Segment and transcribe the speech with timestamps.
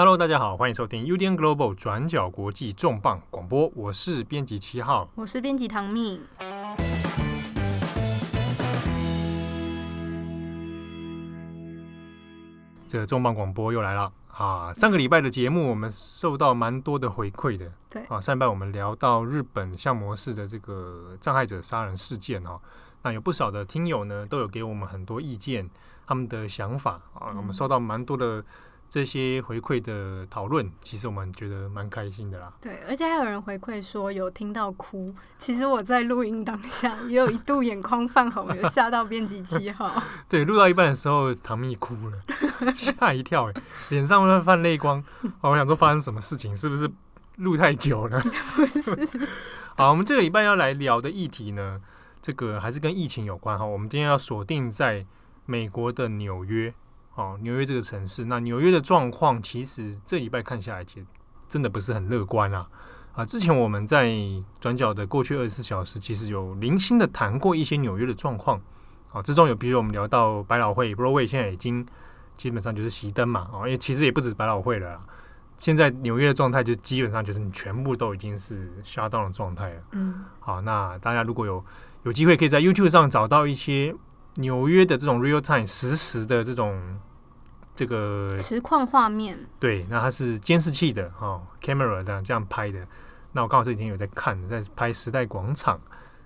[0.00, 6.20] Hello，大家好，欢迎收听 UDN Global 转角国际重磅广播，我是编辑七号，我是编辑唐蜜。
[12.86, 14.72] 这个重磅广播又来了啊！
[14.72, 17.68] 上个礼拜的节目，我们受到蛮多的回馈的。
[17.90, 22.60] 对啊，上礼拜我们聊到日本相模式的这个障害者杀人事件哈、啊，
[23.02, 25.68] 那有不少的听友呢都有给我们很多意见，
[26.06, 28.44] 他们的想法啊，我们收到蛮多的。
[28.88, 32.50] 这些回馈的讨论，其实我们觉得蛮开心的啦。
[32.60, 35.14] 对，而且还有人回馈说有听到哭。
[35.36, 40.02] 其实我在录音当下也有一度眼眶泛红，有吓到编辑七号。
[40.26, 42.18] 对，录到一半的时候，唐蜜哭了，
[42.74, 45.04] 吓一跳，哎，脸上都泛泪光。
[45.42, 46.90] 我想说发生什么事情，是不是
[47.36, 48.18] 录太久了？
[48.56, 49.08] 不是。
[49.76, 51.78] 好，我们这个礼拜要来聊的议题呢，
[52.22, 53.66] 这个还是跟疫情有关哈。
[53.66, 55.04] 我们今天要锁定在
[55.44, 56.72] 美国的纽约。
[57.18, 61.06] 哦，纽约这个城市，那纽约的状况其实这礼拜看下来，其实
[61.48, 62.68] 真的不是很乐观啊！
[63.12, 64.14] 啊，之前我们在
[64.60, 68.60] 转角的过去二十四小时，其实有零星的谈过一些纽约的状况。
[69.12, 71.84] 啊，之中有，比如我们聊到百老汇，Broadway 现在已经
[72.36, 75.00] 基本上就是熄灯嘛，啊，因为其实也不止百老汇了啦。
[75.56, 79.82] 现在纽约的状态就基本上就是你全部都已经是 shut down 的状态了。
[79.90, 81.64] 嗯，好，那大家如果有
[82.04, 83.92] 有机会，可以在 YouTube 上找到一些
[84.36, 86.80] 纽约的这种 real time 实时的这种。
[87.78, 92.84] 这个实况画面，对，那它是监视器的哦，camera 这样这样拍的。
[93.30, 95.80] 那我刚好这几天有在看，在拍时代广场，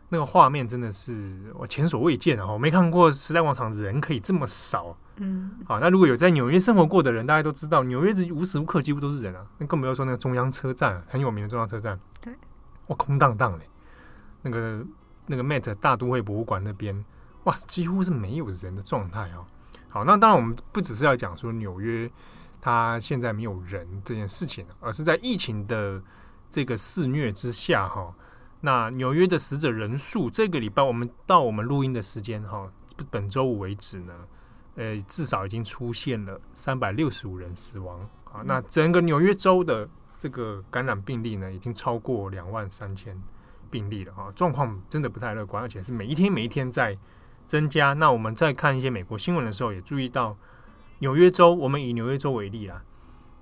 [0.09, 4.97] 那个画面真的是我前所未见的哈，我没看过时代广场人可以这么少。
[5.17, 9.47] 嗯，好，那如果有在纽约生活过的人，大家都知道，纽约是无时无刻几乎都是人啊。
[9.59, 12.33] 那更不要说那个中央车站，很有名的中央车站，对，
[12.87, 13.65] 哇，空荡荡的。
[14.41, 14.83] 那个
[15.27, 17.05] 那个 Met 大都会博物馆那边，
[17.45, 19.45] 哇，几乎是没有人的状态哦。
[19.93, 22.11] 好，那当然，我们不只是要讲说纽约
[22.63, 26.03] 它现在没有人这件事情，而是在疫情的
[26.49, 28.11] 这个肆虐之下，哈，
[28.63, 32.73] 那纽约的死者人数，这个礼拜我们到我们录音的时间，哈，
[33.11, 34.15] 本周五为止呢，
[34.77, 39.87] 呃，至少已经出现了三百六十五人死亡，啊，那整个纽约州的
[40.19, 43.15] 这个感染病例呢，已经超过两万三千
[43.71, 46.97] 病例了，哈，状况真的不太乐观，而且是每一天每一天在。
[47.53, 47.93] 增加。
[47.93, 50.35] 那我们在看一些美国新闻的时候，也注意到
[51.01, 51.53] 纽约州。
[51.55, 52.83] 我们以纽约州为例啦，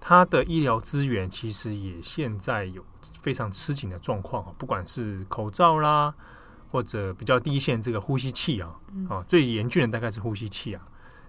[0.00, 2.84] 它的医疗资源其实也现在有
[3.22, 4.52] 非常吃紧的状况啊。
[4.58, 6.12] 不管是口罩啦，
[6.72, 8.74] 或者比较低线这个呼吸器啊，
[9.08, 10.82] 啊，最严峻的大概是呼吸器啊，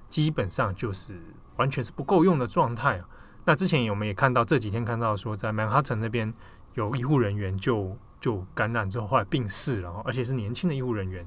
[0.09, 1.21] 基本上就是
[1.57, 3.07] 完全是不够用的状态啊。
[3.45, 6.33] 那之前我们也看到这几天看到说，在曼哈顿那边
[6.73, 11.23] 有医护人员就就感染之后后来病逝了，而且是年轻的医护人员。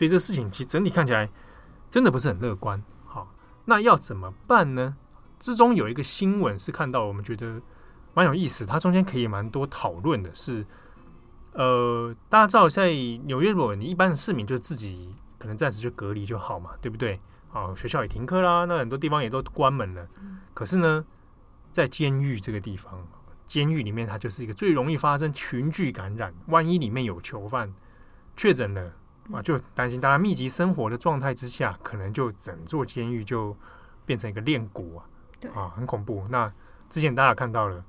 [0.00, 1.28] 所以这个事情其实整体看起来
[1.90, 2.82] 真的不是很乐观。
[3.04, 3.30] 好，
[3.66, 4.96] 那要怎么办呢？
[5.38, 7.60] 之中有一个新闻是看到我们觉得
[8.14, 10.64] 蛮有意思，它中间可以蛮多讨论的是，
[11.52, 12.94] 呃，大家知道在
[13.26, 17.20] 纽约，如果你一般的市民就是自己可能暂时就隔离就好嘛，对不对？
[17.52, 20.08] 啊，学校也停课啦，那很多地方也都关门了。
[20.54, 21.04] 可是呢，
[21.70, 23.06] 在监狱这个地方，
[23.46, 27.70] 监狱里面它就是一个最容易发生群聚感染，万一里面有囚犯
[28.34, 28.94] 确诊了。
[29.32, 33.56] 啊，就担心大家密集生活的状态之下，可能就整座监狱就
[34.04, 35.04] 变成一个炼谷啊，
[35.38, 36.26] 对啊，很恐怖。
[36.28, 36.52] 那
[36.88, 37.84] 之前大家看到了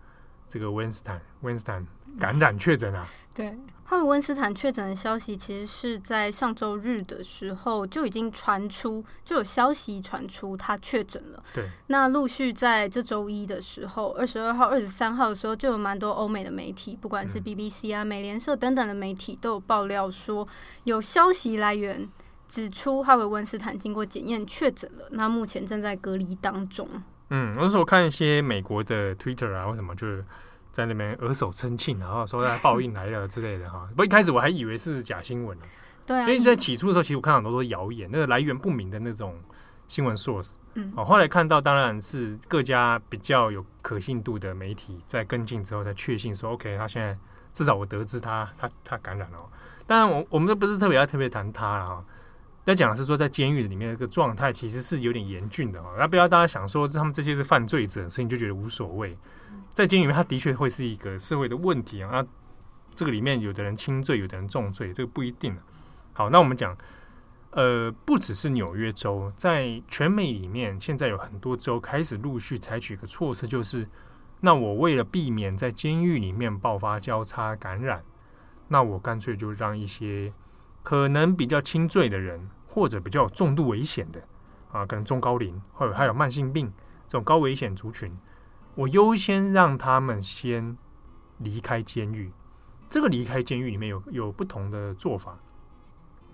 [0.47, 1.85] 这个温斯坦，温斯坦
[2.20, 3.08] 感染确诊啊。
[3.34, 11.42] 对，哈维温斯坦确诊的消息，其实是在上周日的时候就已经传出，就有消息传出他确诊了。
[11.56, 20.46] 对，那陆续在这周一的时候，二十二号、二十三号的时候，就有蛮多欧美的媒体，不管是 BBC 啊、美联社等等的媒体，都有爆料说，
[20.84, 22.08] 有消息来源
[22.50, 26.86] 指出哈维温斯坦经过检验确诊了，那目前正在隔离当中。
[27.30, 30.22] 嗯，那时候我看一些美国的 Twitter 啊，或什么就是。
[30.72, 33.86] 在那边额手称庆，然后说他报应来了之类的哈。
[33.92, 35.66] 不过一开始我还以为是假新闻呢，
[36.06, 39.40] 对啊，因为在起初的时候，其实我看到很多都是谣言，那个来源不明的那种
[39.88, 40.56] 新闻 source。
[40.76, 47.18] 嗯，哦，后来看到当然是各家比较有可信度的媒体在跟进之后才确信说，OK，他现在
[47.53, 49.38] 至少我得知他他他感染了。
[49.85, 52.06] 当然，我我们都不是特别要特别谈他了哈。
[52.66, 55.90] 要讲的是说，在监狱里面这个状态其实是有点严峻的哈。
[55.97, 59.18] 那不要大家想说他们这些是犯罪者，所以你就觉得无所谓。
[59.70, 62.09] 在监狱里面，它的确会是一个社会的问题啊。
[62.12, 62.28] 那
[62.94, 65.58] 这个里面，有的人轻罪，有的人重罪，这个不一定。
[66.14, 66.78] 好，那我们讲，
[67.52, 73.88] 呃，不只是纽约州，在全美里面，现在有很多州开始陆续采取一个措施，就是，
[74.42, 78.04] 那我为了避免在监狱里面爆发交叉感染，
[78.68, 80.34] 那我干脆就让一些
[80.84, 84.22] 可能比较轻罪的人，或者比较重度危险的
[84.72, 86.72] 啊，可能中高龄，或者还有慢性病
[87.08, 88.14] 这种高危险族群。
[88.76, 90.78] 我优先让他们先
[91.38, 92.32] 离开监狱。
[92.90, 95.38] 这个离开监狱里面有有不同的做法，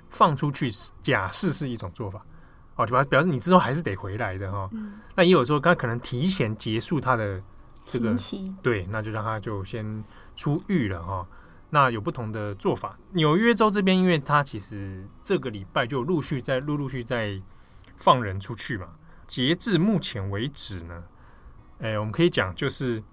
[0.09, 0.69] 放出去
[1.01, 2.25] 假释是一种做法，
[2.75, 4.69] 哦，就表表示你之后还是得回来的哈、哦。
[4.73, 7.41] 嗯、那也有时候他可能提前结束他的
[7.85, 10.03] 这个，期对，那就让他就先
[10.35, 11.27] 出狱了哈、哦。
[11.69, 12.97] 那有不同的做法。
[13.11, 17.39] 纽约州这边，因为他其实这个礼拜就陆续在陆陆续在
[17.97, 18.87] 放人出去嘛。
[19.27, 21.03] 截至目前为止呢，
[21.79, 23.03] 哎，我们可以讲就是。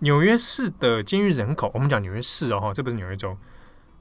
[0.00, 3.36] 纽约市的监狱人口，我们讲纽约市哦，这不是纽约州。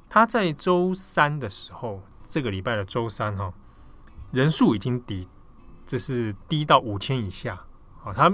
[0.07, 3.51] 他在周三的时候，这个礼拜的周三哈，
[4.31, 5.27] 人数已经低，
[5.87, 7.59] 这是低到五千以下。
[8.03, 8.31] 啊，他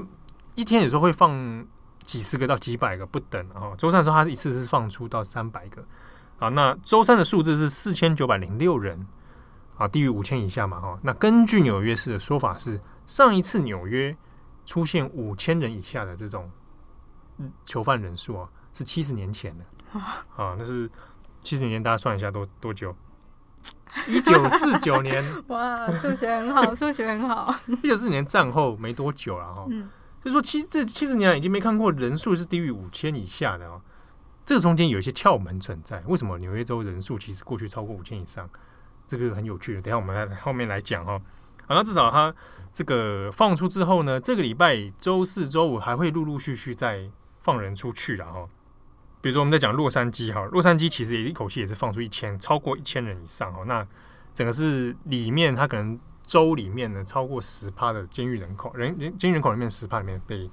[0.55, 1.65] 一天有时候会放
[2.01, 3.71] 几十个到几百个不等啊。
[3.77, 5.81] 周三的时候，他一次是放出到三百个。
[6.35, 9.07] 好，那周三的数字是四千九百零六人，
[9.77, 10.99] 啊，低于五千以下嘛哈。
[11.01, 14.13] 那根据纽约市的说法是，上一次纽约
[14.65, 16.51] 出现五千人以下的这种。
[17.65, 19.99] 囚犯人数啊，是七十年前的
[20.37, 20.89] 啊，那是
[21.41, 22.95] 七十年前，大家算一下多多久？
[24.07, 25.21] 一九四九年。
[25.49, 27.53] 哇，数学很好， 数学很好。
[27.81, 29.89] 一九四九年战后没多久了哈，嗯，
[30.21, 33.81] 所以说七这七十年来已经没看过人数是低于五千以下的哦。
[34.45, 38.47] 这个中间有一些窍门存在，为什么纽约州人数其实过去超过五千以上？
[39.07, 41.19] 这个很有趣的，等下我们来后面来讲哈。
[41.65, 42.33] 好，那至少他
[42.73, 47.09] 这个放出之后呢，这个礼拜周四周五还会陆陆续续再。
[47.45, 48.47] 放人出去了哈，
[49.19, 53.65] 比如说我们在讲洛杉矶哈，洛杉矶其实也一口气也是放出一千，超过一千人以上哈。
[53.65, 53.85] 那
[54.33, 60.49] 整个是里面，它可能州里面呢超过十趴的监狱人口，人人监狱人口里面十趴里面被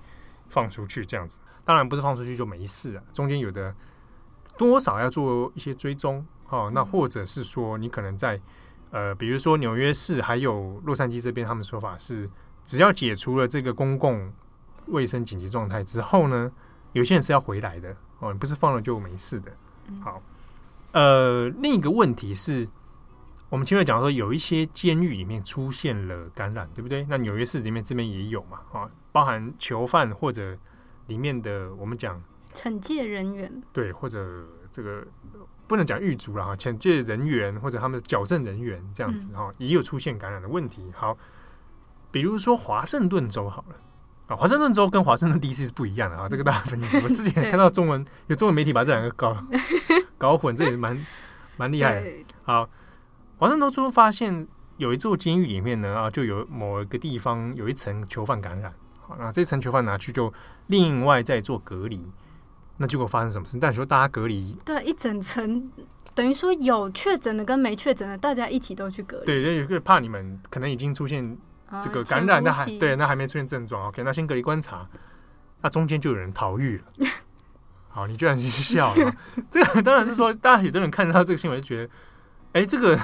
[0.48, 1.38] 放出去这样子。
[1.64, 3.72] 当然不是放出去就没事啊，中间有的
[4.58, 6.72] 多少要做一些追踪哈。
[6.74, 8.42] 那或者是说你可能在
[8.90, 12.28] 呃，比如说纽约市还有洛杉矶这边，他们说法是
[12.64, 14.32] 只要解除了这个公共
[14.86, 16.50] 卫生紧急状态之后呢。
[16.92, 19.52] 有些人是要回来的哦，你不是放了就没事的。
[20.02, 20.20] 好，
[20.90, 22.66] 呃，另一个问题是，
[23.48, 27.06] 我们前面讲说有一些监狱里面出现了感染，对不对？
[27.08, 30.58] 那纽约市里面这边也有嘛，啊，包含囚犯或者
[31.06, 32.20] 里面的我们讲
[32.52, 35.06] 惩戒人员，对，或者这个
[35.70, 40.82] 不能讲狱卒了哈，惩戒人员或者他们的矫正人员这样子哈，嗯，也有出现感染的问题。
[40.92, 41.16] 好，
[42.10, 43.76] 比如说华盛顿州好了。
[44.26, 46.98] 啊，华盛顿州跟华盛顿 DC 是不一样的啊，这个大家分清楚。
[47.06, 49.36] 我之前看到中文有中文媒体把这两个搞
[50.18, 51.06] 搞混，这也蛮
[51.56, 52.10] 蛮厉害的。
[52.42, 52.68] 好，
[53.38, 60.32] 华盛顿州发现有一座监狱里面呢啊，就有某一个地方有一层囚犯感染，好，那这层囚犯拿去就
[60.66, 62.00] 另外再做隔离，
[62.80, 63.58] 那结果发生什么事？
[63.60, 65.70] 但你说大家隔离，对，一整层
[66.14, 71.38] 等于说有确诊的跟没确诊的，大家一起都去隔离，对，因为怕你们可能已经出现。
[71.80, 74.84] 这个感染那还对，那还没出现症状，OK，那先隔离观察。
[75.60, 77.06] 那中间就有人逃狱了。
[77.88, 79.14] 好，你居然去笑了。
[79.52, 81.92] 这个当然是说，大家有的人看到这个新闻就觉得，
[82.54, 82.98] 哎，这个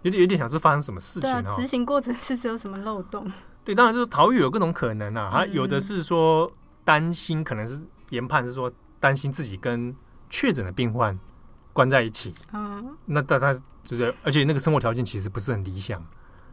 [0.00, 1.42] 有点有点想说发生什么事情啊？
[1.54, 3.30] 执行过程是不是有什么漏洞？
[3.62, 5.28] 对，当然就是逃狱有各种可能啊。
[5.30, 6.50] 他有的是说
[6.84, 7.78] 担心，可能是
[8.08, 8.72] 研判是说
[9.02, 9.94] 担心自己跟
[10.30, 11.18] 确诊的病患
[11.74, 12.32] 关在一起。
[12.54, 13.52] 嗯，那大家
[13.84, 16.02] 就是，而且那个生活条件其实不是很理想。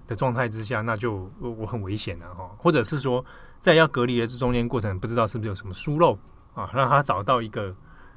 [0.08, 3.24] 的状态之下，那就我很危险了哈，或者是说，
[3.62, 6.18] 在要隔离的这中间过程，不知道是不是有什么疏漏
[6.56, 7.76] 啊，让他找到一个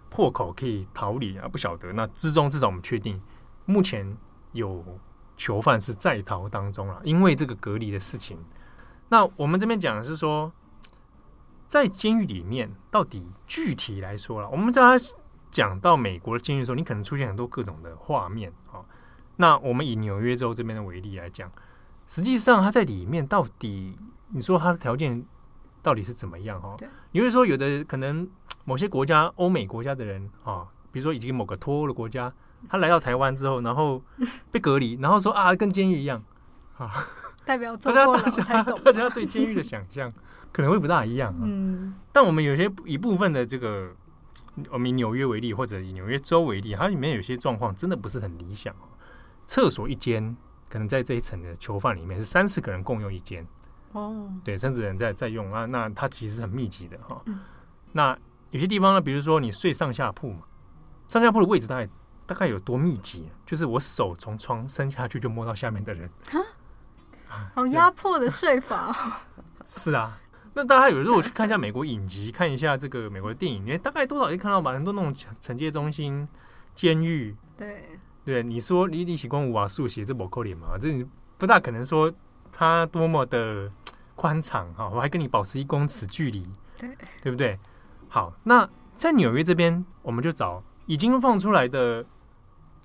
[0.09, 1.93] 破口可以逃离啊，不晓得。
[1.93, 3.21] 那之中至少我们确定，
[3.67, 4.17] 目前
[4.53, 4.83] 有
[5.37, 8.39] 囚犯是在逃当中了，因为这个隔离的事情。
[9.11, 10.51] 那我们这边讲的是说，
[11.73, 15.03] 在监狱里面，到底具体来说了，我们在他
[15.51, 18.85] 讲到美国的监狱的时候，你可能出现很多各种的画面啊。
[19.37, 21.51] 那我们以纽约州这边的为例来讲。
[22.07, 23.97] 实际上，他在里面到底，
[24.35, 25.25] 你说他的条件
[25.81, 26.61] 到底是怎么样？
[26.61, 26.77] 哈，
[27.13, 28.29] 你会说有的可能
[28.67, 32.31] 某些国家，欧美国家的人啊，比如说已经某个脱欧的国家，
[32.69, 34.03] 他来到台湾之后，然后
[34.53, 36.23] 被隔离，然后说啊，跟监狱一样
[36.77, 37.09] 啊，
[37.47, 40.13] 代表大家大家大家对监狱的想象
[40.53, 41.41] 可能会不大一样啊。
[41.43, 43.91] 嗯，但我们有些一部分的这个，
[44.71, 48.75] 我们以纽约为例，或者以纽约州为例，它里面有些状况真的不是很理想，
[49.47, 50.37] 厕所一间。
[50.69, 53.47] 可能在这一层的囚犯里面是三十个人共用一间
[53.93, 57.21] 哦，对，三十人在在用啊，那它其实很密集的哈。
[57.27, 57.41] 嗯、
[57.93, 58.19] 那
[58.53, 60.45] 有些地方呢，比如说你睡上下铺嘛，
[61.09, 61.87] 上下铺的位置大概
[62.25, 63.29] 大概有多密集？
[63.45, 66.09] 就是我手从床伸下去就摸到下面的人，
[67.55, 69.21] 好压迫的睡法。
[69.67, 70.19] 是啊，
[70.55, 74.73] 那大家有时候我去看一下美国影集，看一下这个美国的电影，你大概多少也看到吧？
[74.73, 76.29] 很多那种惩戒中心、
[76.75, 77.83] 监狱，对。
[78.25, 80.79] 对，你说你你起光五瓦素写这不扣脸嘛？
[80.81, 81.05] 这
[81.39, 82.13] 不大可能说
[82.53, 83.69] 它多么的
[84.15, 86.47] 宽敞哈，我还跟你保持一公尺距离，
[86.79, 86.89] 对，
[87.21, 87.59] 对不对？
[88.09, 92.07] 好，那在纽约这边，我们就找已经放出来的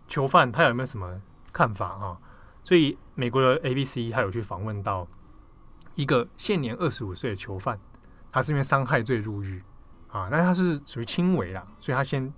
[0.08, 1.22] 囚犯，他有没有什么
[1.54, 2.18] 看法啊？
[2.64, 5.08] 所以美国的 ABC 他有去访问到
[5.98, 7.80] 一个现年二十五岁的囚犯，
[8.32, 9.62] 他是因为伤害罪入狱
[10.10, 12.32] 啊，那他是属于轻微啦，所以他先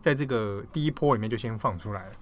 [0.00, 2.12] 在这个第一波里面就先放出来了。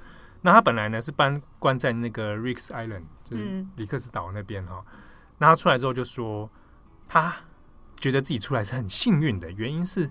[0.40, 4.82] 那他本来呢是搬关在那个 Rikers Island，就是里克斯岛那边哈。
[4.92, 4.98] 嗯、
[5.36, 6.48] 那他出来之后就说，
[7.06, 7.36] 他
[7.96, 10.10] 觉得自己出来是很幸运的，原因是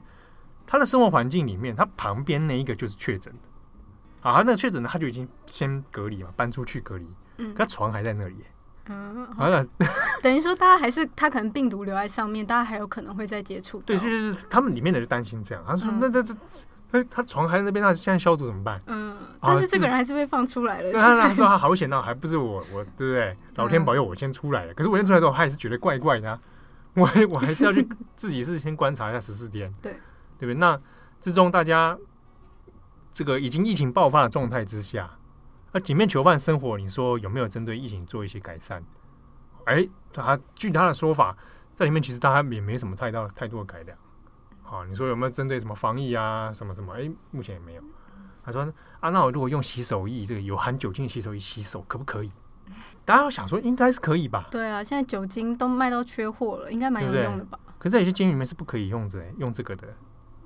[0.68, 4.30] 他的生活环境里面，他旁边那一个就是确诊的。
[4.30, 7.08] 啊，他那个确诊呢，他就已经先隔离嘛，搬出去隔离。
[7.38, 8.44] 嗯，可他床还在那里。
[8.90, 9.66] 嗯，好了，
[10.22, 13.80] 等于说大家还是他可能病毒留在上面，大家还有可能会再接触。
[13.82, 15.64] 对，就是他们里面的就担心这样。
[15.68, 16.34] 他说：“嗯、那这这。”
[16.92, 18.82] 哎，他床还在那边，那现在消毒怎么办？
[18.86, 20.90] 嗯，但是这个人还是被放出来了。
[20.94, 23.38] 那他说他好险，那还不是我，我对不对？
[23.56, 24.74] 老天保佑，我先出来了。
[24.74, 26.40] 可是我先出来之后，他还是觉得怪怪的、啊。
[26.96, 27.02] 我
[27.32, 29.92] 我还是要去自己是先观察一下十四天，对
[30.40, 30.54] 对不对？
[30.54, 30.80] 那
[31.20, 31.98] 之中大家
[33.12, 35.12] 这个已经疫情爆发的状态之下，
[35.72, 38.84] 那里面囚犯生活，你说有没有针对疫情做一些改善？
[39.66, 41.36] 哎，他据他的说法，
[41.74, 43.98] 在里面其实大家也没什么太大太多的改良。
[44.64, 46.94] 好，你说有没有针对什么防疫啊，什么什么？
[46.94, 47.84] 哎，目前也没有。
[48.44, 48.62] 他说
[49.02, 52.32] 啊，那我如果用洗手液，这个有含酒精的洗手液洗手，可不可以？
[53.04, 54.48] 大家想说应该是可以吧？
[54.52, 57.60] 对啊，现在酒精都卖到缺货了，应该蛮有用的吧？
[57.62, 59.88] 对对，可是有些监狱里面是不可以用这用这个的，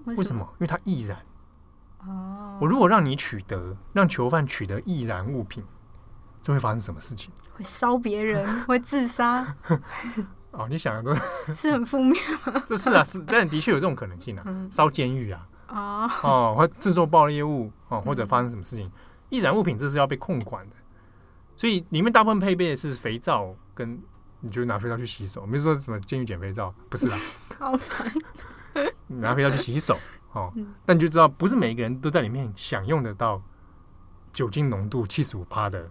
[0.06, 0.18] 为什么？
[0.18, 0.50] 为什么？
[0.54, 1.18] 因为它易燃。
[2.08, 2.58] 哦。
[2.62, 5.64] 我如果让你取得，让囚犯取得易燃物品，
[6.42, 7.32] 这会发生什么事情？
[7.54, 9.56] 会烧别人， 会自杀。
[10.52, 11.20] 哦，你想的都
[11.56, 12.16] 是很负面
[12.46, 12.62] 吗？
[12.68, 18.92] 这是啊，是，但的确有这种可能性啊，烧监狱啊，哦，哦，或制作爆裂物哦，或者发生什么事情，
[19.30, 20.76] 易燃物品这是要被控管的，
[21.56, 23.98] 所以里面大部分配备的是肥皂，跟
[24.42, 27.18] 你就拿肥皂去洗手，没说什么监狱捡肥皂，不是啊，
[27.58, 28.12] 好烦，
[29.08, 29.98] 拿肥皂去洗手，
[30.34, 30.54] 哦，
[30.86, 33.42] 那你就知道，不是每一个人都在里面享用得到
[34.34, 35.90] 酒精浓度七十五趴的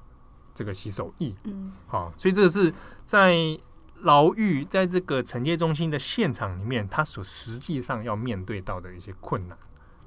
[0.54, 2.72] 这个洗手液，嗯，好，所以这个是
[3.04, 3.58] 在。
[4.02, 9.54] 牢狱在这个惩戒中心的现场里面，他所实际上要面对到的一些困难，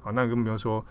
[0.02, 0.84] 好，那更不用说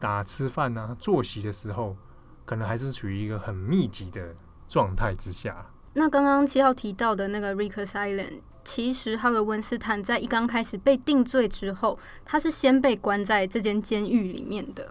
[0.00, 1.96] 打吃饭啊、作息的时候，
[2.44, 4.34] 可能还是处于一个很密集的
[4.66, 5.64] 状态之下。
[5.92, 14.90] 那刚刚七号提到的那个 Rikers Island，其实哈维·温斯坦在一刚开始被定罪之后，他是先被关在这间监狱里面的，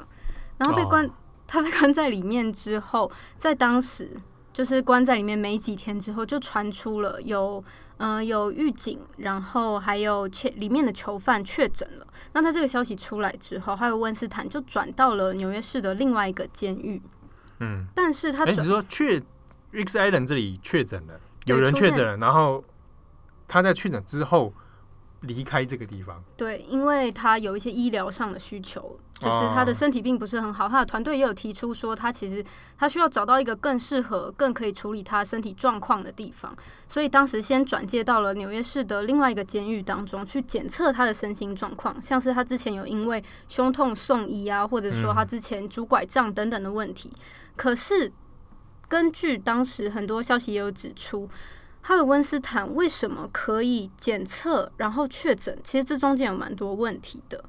[0.58, 1.12] 然后被关，哦、
[1.48, 4.10] 他被关在里面之后，在当时。
[4.52, 7.64] 就是关在里面没几天之后，就传出了有
[7.98, 12.08] 呃有狱警，然后还有确里面的囚犯确诊了。
[12.34, 17.02] 那在这个消息出来之后，还有温斯坦就转到了纽约市的另外一个监狱。
[17.60, 19.20] 嗯，但是他转，你说确
[19.72, 21.14] Rikers Island 这里确诊了，
[21.46, 22.62] 有人确诊了，然后
[23.50, 24.54] 他在确诊之后。
[25.24, 32.42] 离开这个地方，对，因为他有一些医疗上的需求，就是他的身体并不是很好，他的团队也有提出说，他其实
[32.78, 36.56] 他需要找到一个更适合、更可以处理他身体状况的地方，
[36.88, 47.12] 所以当时先转介到了纽约市的另外一个监狱当中去检测他的身心状况，像是他之前有因为胸痛送医啊，或者说他之前拄拐杖等等的问题，
[47.58, 48.10] 可是
[48.88, 51.30] 根据当时很多消息也有指出。
[51.90, 55.58] 哈维温斯坦为什么可以检测然后确诊？
[55.64, 57.44] 其实这中间有蛮多问题的。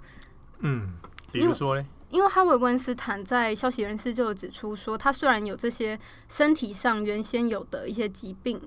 [0.60, 0.94] 嗯，
[1.30, 1.84] 比如说呢？
[2.08, 8.58] 因为哈维温斯坦在消息人士就指出说，他虽然有这些身体上原先有的一些疾病，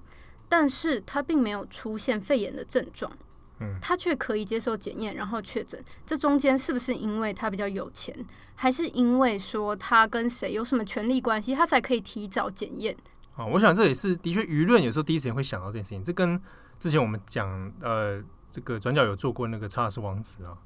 [0.47, 3.11] 但是他并没有出现肺炎的症状。
[3.59, 5.83] 嗯，他却可以接受检验然后确诊。
[6.05, 8.15] 这中间是不是因为他比较有钱，
[8.53, 12.95] 还是因为说他跟谁有什么权利关系，他才可以提早检验？
[13.35, 16.03] 啊，我想这也是的确，舆论有时候第一时间会想到这件事情。
[16.03, 16.39] 这跟
[16.79, 20.57] 之前我们讲，呃，这个转角有做过那个查尔斯王子啊，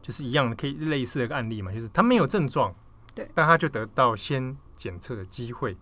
[0.00, 2.74] 就是一样的，可以类似的一个案例嘛，就是他没有症状，
[3.14, 5.76] 对，但他就得到先检测的机会。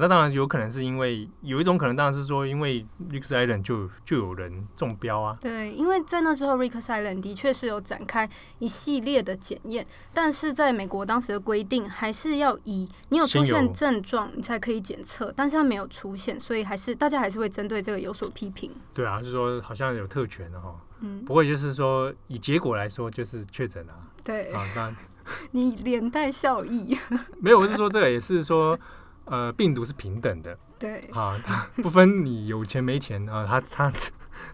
[0.00, 5.38] 那当然有可能是因为有一种可能，当然是说因为 Rikers Island 就就有人中标啊。
[5.40, 18.70] 对，因为在那之后 Rikers Island 的确是有展开一系列的检验，但是在美国当时的规定还是要以你有出现症状你才可以检测，但是他没有出现，所以还是大家还是会针对这个有所批评。
[18.92, 20.74] 对啊，就是说好像有特权的哈。
[21.00, 21.24] 嗯。
[21.24, 23.94] 不过就是说以结果来说就是确诊啊。
[24.24, 24.50] 对。
[24.52, 24.92] 啊，那
[25.52, 26.98] 你连带效益。
[27.38, 28.76] 没有，我是说这个也是说。
[29.26, 33.92] 呃，病毒是平等的，对，啊，它 不分你有钱没钱啊，它它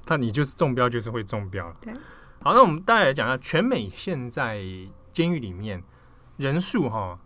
[0.07, 1.93] 它你就是中标就是会中标，对。
[2.43, 4.63] 好，那我们大概来讲一下，全美现在
[5.13, 5.83] 监狱里面
[6.37, 7.19] 人数哈，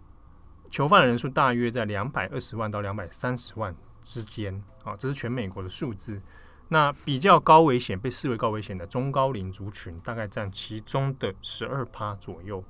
[0.71, 6.21] 囚犯的人数大约在两百二十万到两百三十万之间，啊，这是全美国的数字。
[6.69, 12.65] 那比较高危险，被视为高危险的中高龄族群，大概占其中的十二趴左右，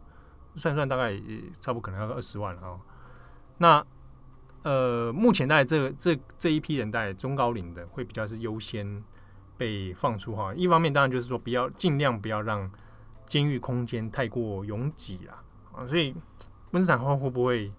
[0.56, 1.16] 算算大概
[1.60, 2.76] 差不多可能要二十万啊。
[3.56, 3.86] 那
[4.64, 9.04] 呃，目前大概这这这一批人，大概中高龄的会比较是优先
[9.58, 10.54] 被放出哈。
[10.54, 12.70] 一方面当然就是说，不要尽量不要让
[13.26, 15.42] 监狱空间太过拥挤啦
[15.74, 15.86] 啊。
[15.86, 16.14] 所以
[16.70, 17.70] 温斯坦的话会不会，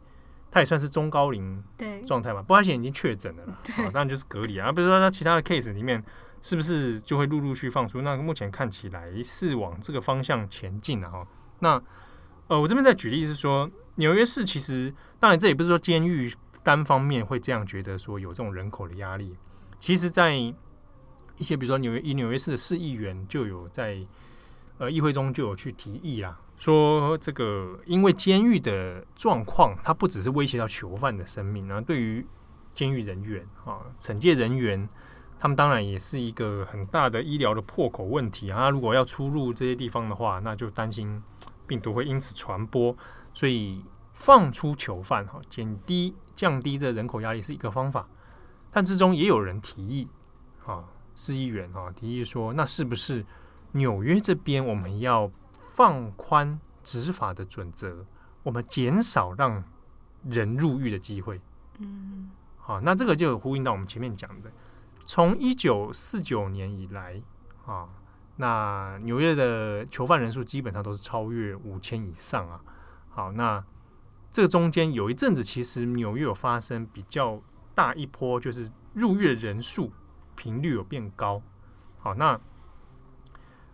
[0.52, 1.64] 他也算是中高龄
[2.06, 2.44] 状态嘛？
[2.44, 4.72] 不过他现在已经确诊了啦啊，当然就是隔离啊。
[4.72, 6.04] 比如说他其他的 case 里面，
[6.44, 8.04] 是不是就会陆陆续放出？
[8.04, 11.28] 那目前看起来是往这个方向前进了哈。
[11.62, 11.82] 那
[12.48, 16.32] 呃，我这边再举例是说，纽约市其实当然这也不是说监狱。
[16.66, 19.38] 单方面会这样觉得说有这种人口的压力，
[19.80, 20.54] 其实，在一
[21.38, 24.00] 些比如说纽约以纽约市的市议员就有在
[24.80, 32.26] 呃议会中就有去提议啦，说这个因为监狱的状况，它不只是威胁到囚犯的生命，然后对于
[32.74, 34.90] 监狱人员啊、惩戒人员，
[35.40, 38.72] 他们当然也是一个很大的医疗的破口问题啊。
[38.72, 41.22] 如果要出入这些地方的话，那就担心
[41.68, 42.98] 病毒会因此传播，
[43.36, 43.84] 所以。
[44.16, 48.08] 放出囚犯哈，减低降低这人口压力是一个方法，
[48.72, 50.08] 但之中也有人提议，
[50.66, 53.26] 啊，市议员啊提议说，那是不是
[53.74, 55.30] 纽约这边我们要
[55.74, 58.06] 放宽执法的准则，
[58.42, 59.64] 我们减少让
[60.24, 61.40] 人入狱的机会？
[61.80, 64.50] 嗯，好，那这个就有呼应到我们前面讲的，
[65.06, 67.22] 从一九四九年以来
[67.66, 67.90] 啊，
[68.38, 72.62] 那纽约的囚犯人数基本上都是超越五千以上啊，
[73.10, 73.64] 好，那。
[74.36, 77.42] 这个中间有一阵子，其实纽约有发生比较
[77.74, 79.94] 大一波，就是入狱人数
[80.36, 81.42] 频率有变高。
[82.00, 82.38] 好，那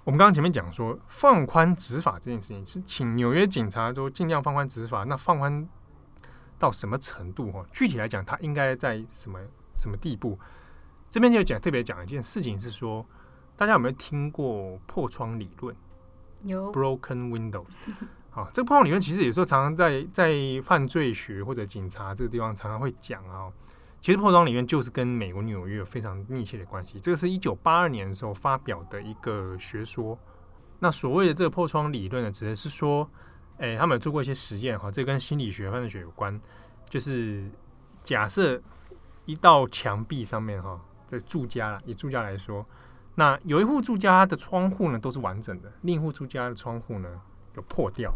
[0.03, 5.03] 我们刚刚前面讲说放宽执法这件事情，是请纽约警察都尽量放宽执法。
[5.03, 5.67] 那放宽
[6.59, 7.51] 到什么程度？
[7.51, 9.39] 哈，具体来讲，它应该在什么
[9.75, 10.37] 什么地步？
[11.09, 13.03] 这边就讲特别讲一件事情，是说
[13.57, 15.75] 大家有没有听过破窗理论？
[16.43, 17.65] 有，broken window。
[18.31, 23.51] 好，这个破窗理论其实有时候常常在在犯罪学或者警察这个地方常常会讲啊。
[23.99, 26.99] 其实破窗理论就是跟美国纽约有非常密切的关系。
[26.99, 30.17] 这个是一九八二年的时候发表的一个学说。
[30.79, 33.07] 那所谓的这个破窗理论呢，指的是说，
[33.59, 36.39] 哎，他们有做过一些实验哈，这跟心理学、犯罪学有关。
[36.89, 37.47] 就是
[38.03, 38.59] 假设
[39.25, 42.65] 一道墙壁上面哈，这住家以住家来说，
[43.13, 47.21] 那有一户住家的窗户呢都是完整的，另一户住家的窗户呢，
[47.55, 48.11] 有破掉，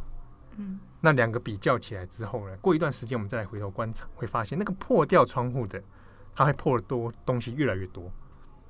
[0.57, 5.81] 嗯，那两个比较起来之后呢，过一段时间我们再来回头观察，会发现那个破掉窗户的，
[6.33, 8.11] 它会破的多东西越来越多，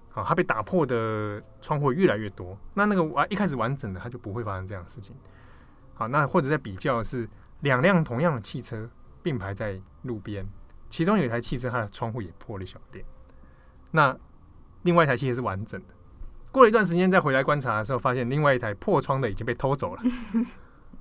[0.09, 2.57] 好，它被打破的窗户越来越多。
[2.73, 5.15] 那那个完一开始完整的，它就不会发生这样的事情。
[5.93, 7.29] 好，那或者在比较是
[7.61, 8.89] 两辆同样的汽车
[9.21, 10.45] 并排在路边，
[10.89, 13.05] 其中有一台汽车它的窗户也破了一小点，
[13.91, 14.17] 那
[14.81, 15.87] 另外一台汽车是完整的。
[16.51, 20.01] 过了一段时间再回来观察的时候，发现另外一台破窗的已经被偷走了。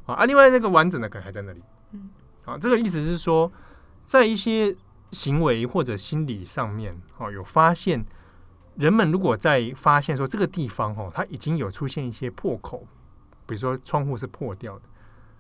[0.07, 1.63] 啊，另外那个完整的可能还在那里。
[1.93, 2.11] 嗯
[2.45, 3.51] 啊，这个意思是说，
[4.07, 4.77] 在一些
[5.11, 8.05] 行为或者心理上面，哦，有发现
[8.77, 12.87] 人们如果在发现说这个地方哦，它已经有出现一些破口，
[13.47, 14.83] 比如说窗户是破掉的，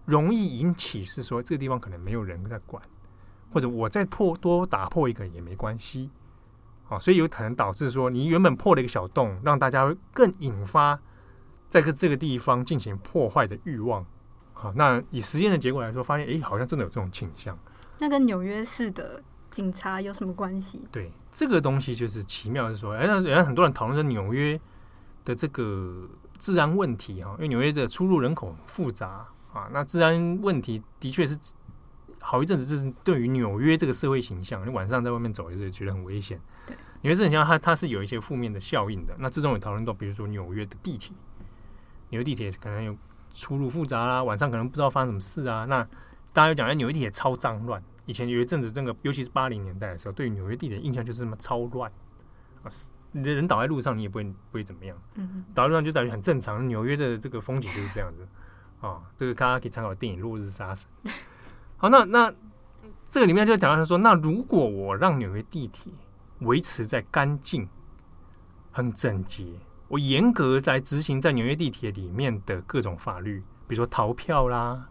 [0.07, 2.83] 容易引起是说这个地方可能没有人在管，
[3.53, 6.09] 或者我再破多打破一个也没关系。
[6.88, 10.98] 啊，所以有可能导致说，你原本破了一个小洞，让大家会更引发
[11.68, 14.07] 在这这个地方进行破坏的欲望。
[14.64, 17.59] 好，那以实验的结果来说，发现哎，好像真的有这种倾向。
[17.98, 20.88] 那跟纽约市的警察有什么关系？
[20.90, 24.59] 对，这个东西就是奇妙，是说，哎，那原来很多人讨论说纽约
[25.22, 31.38] 的这个治安问题哈，因为纽约的出入人口很复杂啊，那治安问题的确是
[32.20, 36.40] 好一阵子，就是对于纽约这个社会形象，你晚上在外面走也是觉得很危险。
[36.66, 39.14] 对纽约市很像它，它是有一些负面的效应的。
[39.18, 41.14] 那之中有讨论到，比如说纽约的地铁，
[42.09, 42.96] 纽约地铁可能有
[43.35, 45.66] 出入复杂啦，晚上可能不知道发生什么事啊。
[45.66, 45.83] 那
[46.33, 47.83] 大家有讲，哎，纽约地铁超脏乱。
[48.07, 51.90] 以前有一阵子，这个尤其是八零年代的时候，对于纽约地铁印象就是什么超乱
[52.62, 52.70] 啊，
[53.12, 54.97] 你的人倒在路上，你也不会不会怎么样。
[55.14, 56.66] 嗯，倒在路上就等于很正常。
[56.68, 58.27] 纽约的这个风景就是这样子
[58.81, 59.03] 啊。
[59.16, 60.88] 这个大家可以参考电影《落日杀神》。
[61.77, 62.33] 好，那那
[63.09, 65.92] 这个里面就讲到说，那如果我让纽约地铁
[66.40, 67.68] 维持在干净、
[68.70, 69.47] 很整洁。
[69.88, 74.88] 我严格来执行在纽约地铁里面的各种法律，比如说逃票啦、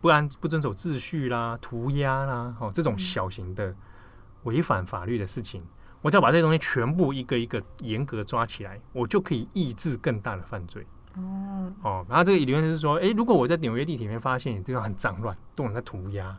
[0.00, 3.74] 不按不遵守秩序啦、涂鸦啦，哦，这种小型的
[4.44, 5.62] 违反法律的事情，
[6.00, 10.86] 我只要把这些东西全部一个一个严格抓起来，我就可以抑制更大的犯罪。
[11.16, 16.38] 哦哦，然后这个理论就是说，诶，如果我在纽约地铁里面发现地方很脏乱，都有人在涂鸦，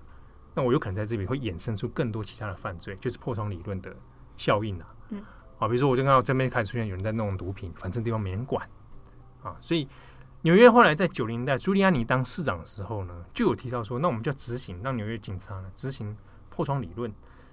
[0.54, 3.96] 那我有可能在这里会衍生出更多其他的犯罪，就是破窗理论的。
[4.36, 5.22] 效应啊，嗯，
[5.64, 8.70] 好，比如说我就看到这边开始出现有人在弄毒品，反正地方没人管
[9.42, 9.56] 啊。
[9.62, 9.88] 所以
[10.42, 16.18] 纽约后来在九零年代，朱利安尼当市长的时候呢，就有提到说，那我们就要执行，让纽约警察呢执行
[16.50, 17.10] 破窗理论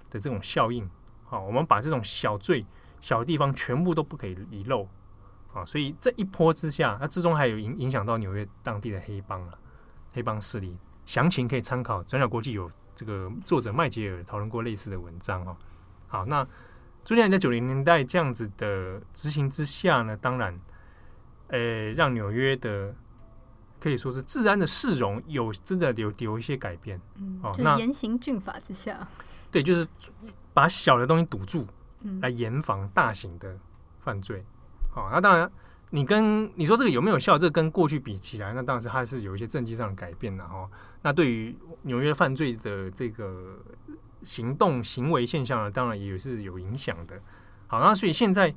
[0.09, 0.89] 的这种效应。
[1.23, 2.65] 好，我们把这种小罪、
[2.99, 4.85] 小地方全部都不可以遗漏
[5.53, 5.65] 啊。
[5.65, 9.57] 所以这一波之下，那之中还有影影响到纽约当地的黑帮了，
[10.13, 10.77] 黑帮势力。
[11.05, 15.55] 详情可以参考转角国际有这个作者麦杰尔讨论过类似的文章哦。
[16.09, 16.45] 好，那
[17.03, 20.59] 朱利安在九零年代这样子的执行之下呢，当然，
[21.47, 22.93] 呃，让纽约的
[23.79, 26.99] 可以说是治安的市容有真的有有一些改变。
[27.15, 29.07] 嗯，哦，那严刑峻法之下，
[29.51, 29.87] 对，就是
[30.53, 31.67] 把小的东西堵住，
[32.21, 33.57] 来严防大型的
[33.99, 34.43] 犯罪。
[34.89, 35.51] 好，那当然。
[35.93, 37.37] 你跟你说这个有没有效？
[37.37, 40.65] 这个跟过去比起来，那当然是还是有一些政绩上的改变的哈。
[41.01, 43.59] 那对于纽约犯罪的这个
[44.23, 47.19] 行动行为现象呢，当然也是有影响的。
[47.67, 48.53] 好，那所以现在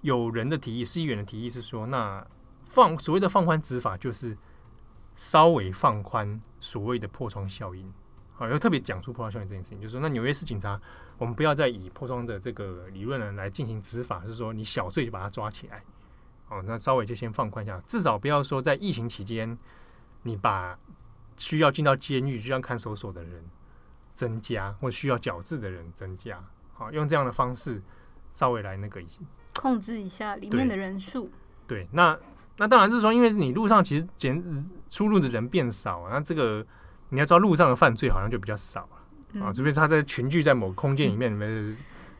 [0.00, 2.26] 有人的提议，市议员的提议是说，那
[2.64, 4.36] 放所谓的放宽执法，就是
[5.14, 7.92] 稍微放宽所谓的破窗效应。
[8.34, 10.80] 好，要特别讲出破窗效应这件事情，就是说，那纽约市警察，
[11.18, 15.82] 我们不要再以破窗的这个理论呢来进行执法，是说你小罪就把它抓起来。
[16.48, 19.56] 哦，那稍微就先放宽一下，至少不要说在疫情期间，
[20.22, 20.78] 你把
[21.36, 23.44] 需要进到监狱、需要看守所的人
[24.12, 26.42] 增加，或需要矫治的人增加。
[26.74, 27.80] 好，用这样的方式
[28.32, 29.00] 稍微来那个
[29.54, 31.30] 控制一下里面的人数。
[31.66, 32.18] 对，那
[32.56, 34.42] 那当然是说，因为你路上其实减
[34.88, 36.64] 出入的人变少，那这个
[37.10, 38.88] 你要知道路上的犯罪好像就比较少了、
[39.32, 41.76] 嗯、啊，除非他在群聚在某个空间里面，里面、嗯、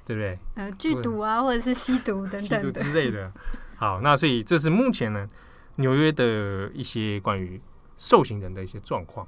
[0.07, 0.39] 对不对？
[0.55, 3.33] 呃，聚赌啊，或者是吸毒等等之类的。
[3.77, 5.29] 好，那所以这是目前呢
[5.77, 7.61] 纽约的一些关于
[7.97, 9.27] 受刑人的一些状况。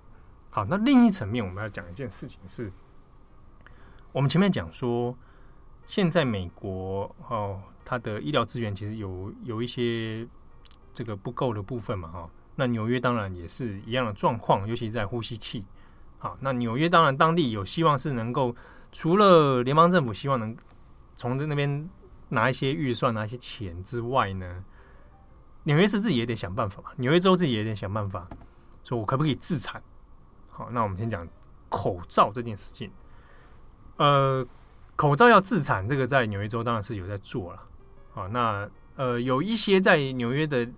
[0.55, 2.73] 好，那另一层面我们要讲一件事情是，
[4.13, 5.19] 我们前面讲说，
[5.89, 10.25] 现在美国哦，它的医疗资源其实有有一些
[10.93, 12.31] 这个不够的部分嘛，哈。
[12.55, 15.65] 那纽约当然也是一样的状况，尤其在呼吸器。
[16.19, 18.55] 好，那纽约当然当地有希望是能够，
[18.93, 20.57] 除了联邦政府希望能
[21.17, 21.91] 从那边。
[22.31, 24.65] 拿一些预算，拿一些钱之外呢，
[25.65, 26.91] 纽约市自己也得想办法嘛。
[26.97, 28.27] 纽约州自己也得想办法，
[28.83, 29.81] 说我可不可以自产？
[30.57, 31.29] 好，那我们先讲
[31.69, 32.91] 口罩这件事情。
[33.97, 34.47] 呃，
[34.97, 37.63] 口罩要自产，这个在纽约州当然是有在做了。
[38.13, 40.69] 好，那呃，有一些在纽约的，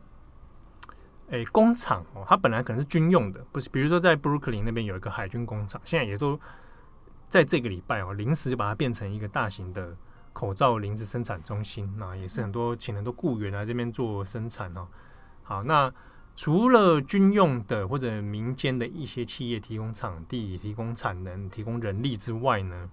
[1.30, 3.68] 哎，工厂哦，它本来可能是军用的，不是？
[3.68, 6.40] 比如说在布鲁克林那边有一个海军工厂，现在也都
[7.28, 9.94] 在这个礼拜哦，临时就把它变成一个大型的。
[10.32, 14.86] 口罩临时生产中心，那也是很多请很多雇员来这边做生产哦。
[15.42, 15.90] 好，那
[16.36, 22.90] 除了军用的或者民间的一些企业提供场地、提供产能、提供人力之外呢，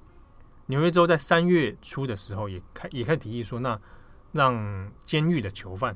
[0.68, 3.80] 纽约州在三月初的时候也开也开提议说，那
[4.32, 5.96] 让监狱的囚犯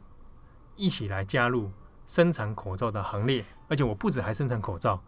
[0.75, 1.71] 一起来加入
[2.05, 5.01] 生产口罩的行列，而且我不止还生产口罩，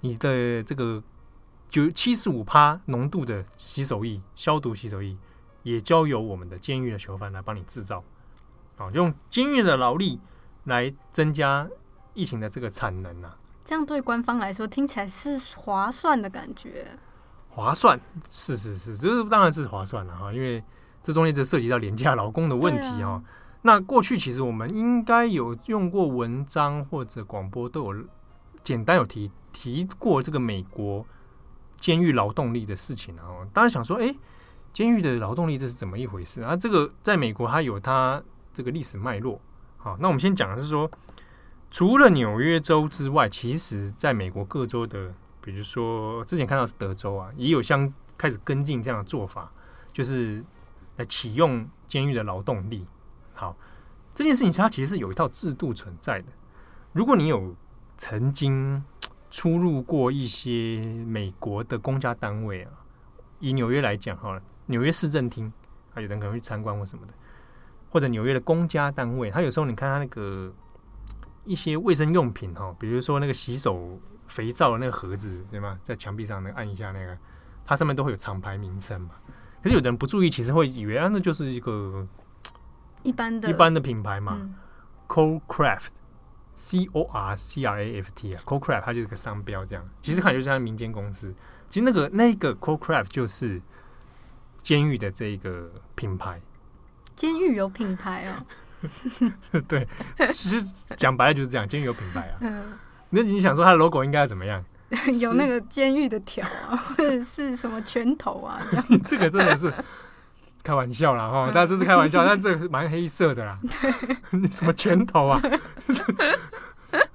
[0.00, 1.02] 你的这个
[1.68, 5.16] 九七十五趴浓度的洗手液、消毒洗手液。
[5.64, 8.02] 也交由我们的监狱的囚犯来帮你制造，
[8.76, 10.18] 啊，用监狱的劳力
[10.68, 11.68] 来增加
[12.14, 13.36] 疫情的这个产能啊。
[13.64, 16.86] 这样对官方来说听起来是划算的感觉。
[17.48, 17.98] 划算，
[18.30, 20.62] 是是是，这当然是划算了哈，因为
[21.02, 23.20] 这中间就涉及到廉价劳工的问题哈。
[23.62, 28.04] 那过去其实我们应该有用过文章或者广播都有
[28.62, 31.04] 简单有提提过这个美国
[31.78, 33.44] 监狱劳动力的事情啊。
[33.52, 34.14] 当然想说，哎。
[34.70, 36.54] 监狱的劳动力这是怎么一回事啊？
[36.54, 39.40] 这个在美国它有它这个历史脉络。
[39.78, 40.90] 好，那我们先讲的是说，
[41.70, 49.50] 除了纽约州之外，其实在美国各州的，比如说之前看到是德州啊，也有相开始跟进这样的做法，
[49.92, 50.44] 就是
[50.96, 52.84] 来启用监狱的劳动力。
[53.32, 53.56] 好，
[54.14, 56.26] 这件事情它其实是有一套制度存在的。
[56.92, 57.54] 如果你有
[57.96, 58.82] 曾经
[59.30, 62.72] 出入过一些美国的公家单位啊，
[63.38, 64.42] 以纽约来讲好了。
[64.66, 65.52] 纽约市政厅，
[65.94, 67.14] 还有人可能去参观或什么的，
[67.90, 70.52] 或者纽约的公家单位，他有时候你看他那个
[71.44, 75.78] 一些卫生用品哈，比如说那个洗手肥皂的那个盒子，对吗？
[75.82, 77.16] 在墙壁上那个按一下那个，
[77.64, 79.10] 它上面都会有厂牌名称嘛。
[79.62, 82.06] 可是有的人不注意，其实会以为啊，那就是一个
[83.02, 84.36] 一般的、一般的品牌嘛。
[84.40, 84.54] 嗯、
[85.08, 89.88] Corcraft，C O R C R A F T 啊，Corcraft 它就是个商标这样。
[90.00, 91.34] 其实看就是它民间公司，
[91.68, 93.60] 其实那个那个 Corcraft 就是。
[94.60, 96.38] 监狱的这个品牌，
[97.18, 98.46] 监狱有品牌哦。
[99.66, 99.84] 对，
[100.30, 100.64] 其实
[100.96, 102.38] 讲白了就是这样，监狱有品牌啊。
[102.42, 102.62] 嗯
[103.10, 104.64] 那你想说它的 logo 应该要怎么样？
[105.18, 108.62] 有那个监狱的条啊， 或者是什么拳头啊？
[109.04, 109.72] 这个真的是
[110.62, 113.58] 开玩笑啦哈，大家这是开玩笑，但这个是蛮黑色的啦。
[114.30, 115.40] 你什么拳头啊？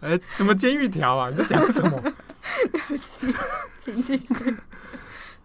[0.01, 1.29] 哎、欸，什么监狱条啊？
[1.29, 2.01] 你在讲什么？
[2.71, 3.33] 对不起，
[3.77, 4.57] 请继续。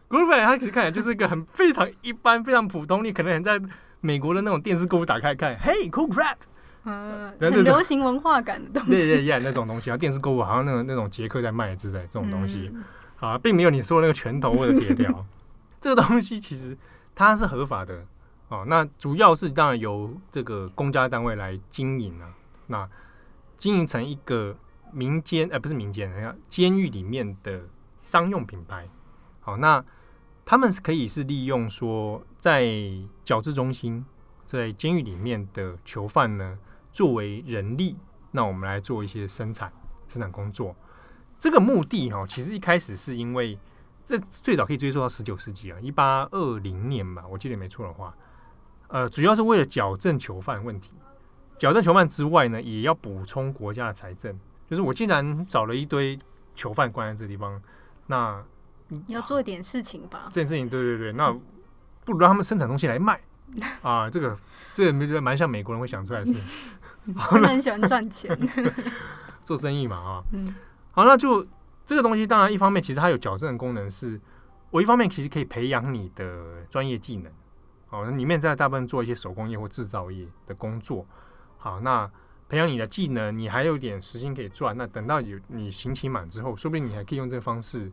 [0.08, 3.60] Groupon 它其实看起来就是一个很非常一般、非常普通，你可能很在
[4.00, 6.36] 美国的那种电视购物打开看，嘿，Cool Crap，
[6.84, 12.72] 嗯，很流行文化感的东西，对对对，那种东西啊，电视购物好像那种那种杰克在卖之类这种东西，
[13.20, 15.26] 啊，并没有你说的那个拳头或者铁条，
[15.80, 16.76] 这个东西其实
[17.14, 18.04] 它是合法的。
[18.48, 18.64] 哦。
[18.68, 22.30] 那主要是当然由这个公家单位来经营啊，
[22.68, 22.88] 那
[23.56, 24.56] 经营成一个
[24.92, 27.62] 民间，呃，不是民间，人家监狱里面的
[28.02, 28.88] 商用品牌，
[29.40, 29.84] 好，那。
[30.50, 32.66] 他们是可以是利用说，在
[33.24, 34.04] 矫治中心，
[34.44, 36.58] 在监狱里面的囚犯呢，
[36.92, 37.96] 作为人力，
[38.30, 39.72] 那我们来做一些生产
[40.08, 40.74] 生产工作。
[41.38, 43.58] 这个目的哈，其实一开始是因为
[44.04, 48.14] 这最早可以追溯到十九世纪啊，一八二零年吧，我记得没错的话，
[48.88, 50.92] 呃，主要是为了矫正囚犯问题。
[51.56, 54.38] 矫正囚犯之外呢，也要补充国家的财政。
[54.68, 56.18] 就是我既然找了一堆
[56.54, 57.60] 囚犯关在这地方，
[58.06, 58.44] 那
[58.88, 61.34] 你要做一点事情吧，这件事情，对对对，那
[62.08, 63.20] 不如让他们生产东西来卖。
[63.82, 64.38] 啊，这个
[64.72, 66.34] 这个蛮像美国人会想出来的事，
[67.30, 68.34] 真的很喜欢赚钱，
[69.44, 70.54] 做生意嘛啊，嗯，
[70.92, 71.46] 好，那就
[71.84, 74.20] 这个东西，当然一方面其实它有矫正的功能，是
[74.70, 77.32] 我一方面其实可以培养你的专业技能，
[77.88, 81.06] 好，里面在大部分做一些手工业或制造业的工作，
[81.58, 82.10] 好，那
[82.48, 87.92] 培养你的技能，你还有点时薪可以赚，那等到有你刑期满之后，说不定你还可以用这个方式。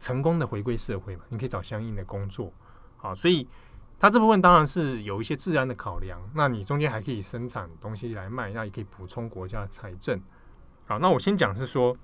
[0.00, 2.52] 成功的回归社会嘛，你可以找相应的工作，
[2.98, 3.48] 好，所以
[3.98, 6.20] 它这部分当然是有一些自然的考量。
[6.34, 10.20] 那你中间还可以生产东西来卖，那也可以补充国家的财政。
[10.86, 11.96] 好，那我先讲是说，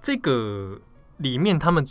[0.00, 0.80] 这个
[1.16, 1.86] 里面他们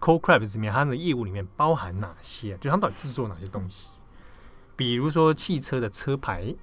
[0.00, 2.56] cocraft 里面它的业务里面包含哪些？
[2.58, 3.90] 就他们到底制作哪些东西？
[4.74, 6.54] 比如说汽车的车牌，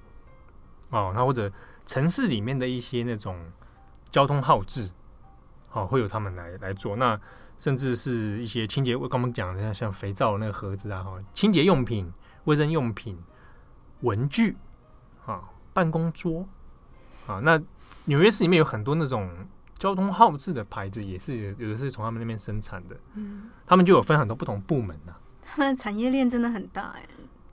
[0.90, 1.50] 哦，那或者
[1.86, 3.38] 城市里面的一些那种
[4.10, 4.90] 交通号志。
[5.72, 7.20] 哦，会有他们来来做，那
[7.56, 12.12] 甚至是一些清洁，我刚刚讲的像像肥皂那个盒子啊，哈，清洁用品、
[12.44, 13.18] 卫生用品、
[14.00, 14.56] 文具，
[15.24, 16.46] 啊，办公桌，
[17.26, 17.60] 啊，那
[18.06, 19.30] 纽约市里面有很多那种
[19.78, 27.06] 交通号志的牌子，也是有的是从他们那边生产的，嗯，他们就有分很多不同部门呐、啊，他们的产业链真的很大哎，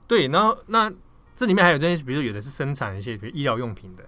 [0.06, 0.92] 对，然后那
[1.36, 4.04] 这里面还有这些，比如说有的是生产一些比如医疗用品的，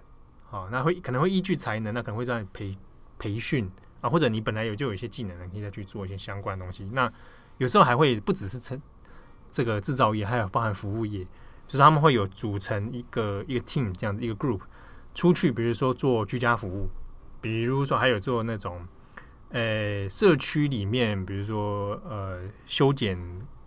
[0.51, 2.77] 好，那会可能会依据才能，那可能会在培
[3.19, 3.71] 培训。
[4.05, 6.85] 啊，或者你本来有就有一些技能，你可以再去做一些相关的东西。
[6.93, 7.11] 那
[7.57, 8.79] 有时候还会不只是成
[9.51, 11.25] 这个制造业，还有包含服务业，
[11.67, 14.61] 就是他们会有组成一个一个 team 这样的一个 group
[15.15, 16.91] 出去，比如说做居家服务，
[17.41, 18.87] 比如说还有做那种
[19.49, 23.19] 呃社区里面，比如说呃修剪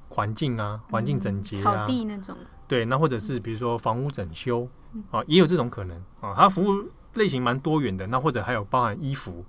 [0.09, 2.37] 环境啊，环境整洁啊，草地那种。
[2.67, 4.69] 对，那或者是比如说房屋整修
[5.09, 6.35] 啊，也有这种可能啊。
[6.37, 8.05] 它服务类型蛮多元的。
[8.05, 9.43] 那或者还有包含衣服。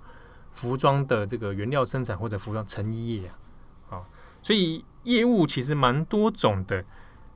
[0.51, 3.27] 服装的这个原料生产或者服装成衣业
[3.89, 4.03] 啊，啊，
[4.41, 6.83] 所以业务其实蛮多种的。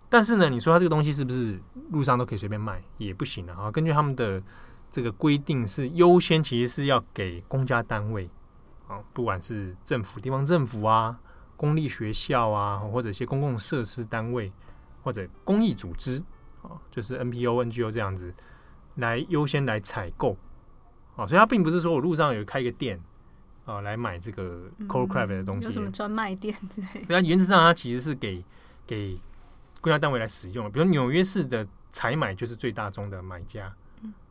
[0.09, 2.83] 但是呢，你说它这个东西是不是路上都可以随便卖？
[2.97, 3.71] 也不行啊。
[3.71, 4.41] 根据他们的
[4.91, 8.29] 这个规定，是优先其实是要给公家单位
[8.87, 11.19] 啊，不管是政府、地方政府啊、
[11.57, 14.51] 公立学校啊，或者一些公共设施单位
[15.01, 16.21] 或者公益组织
[16.61, 18.31] 啊，就是 NPO、NGO 这样子
[18.95, 20.37] 来优先来采购。
[21.15, 22.99] 哦，所以它并不是说我路上有开一个店
[23.65, 27.05] 啊，来买这个 Coldcraft 的东西，有什么专卖店之类的。
[27.05, 28.43] 对啊，原则上它其实是给
[28.87, 29.19] 给
[29.79, 33.73] 国家单位来使用的，比如纽约市的采买就是最大宗的买家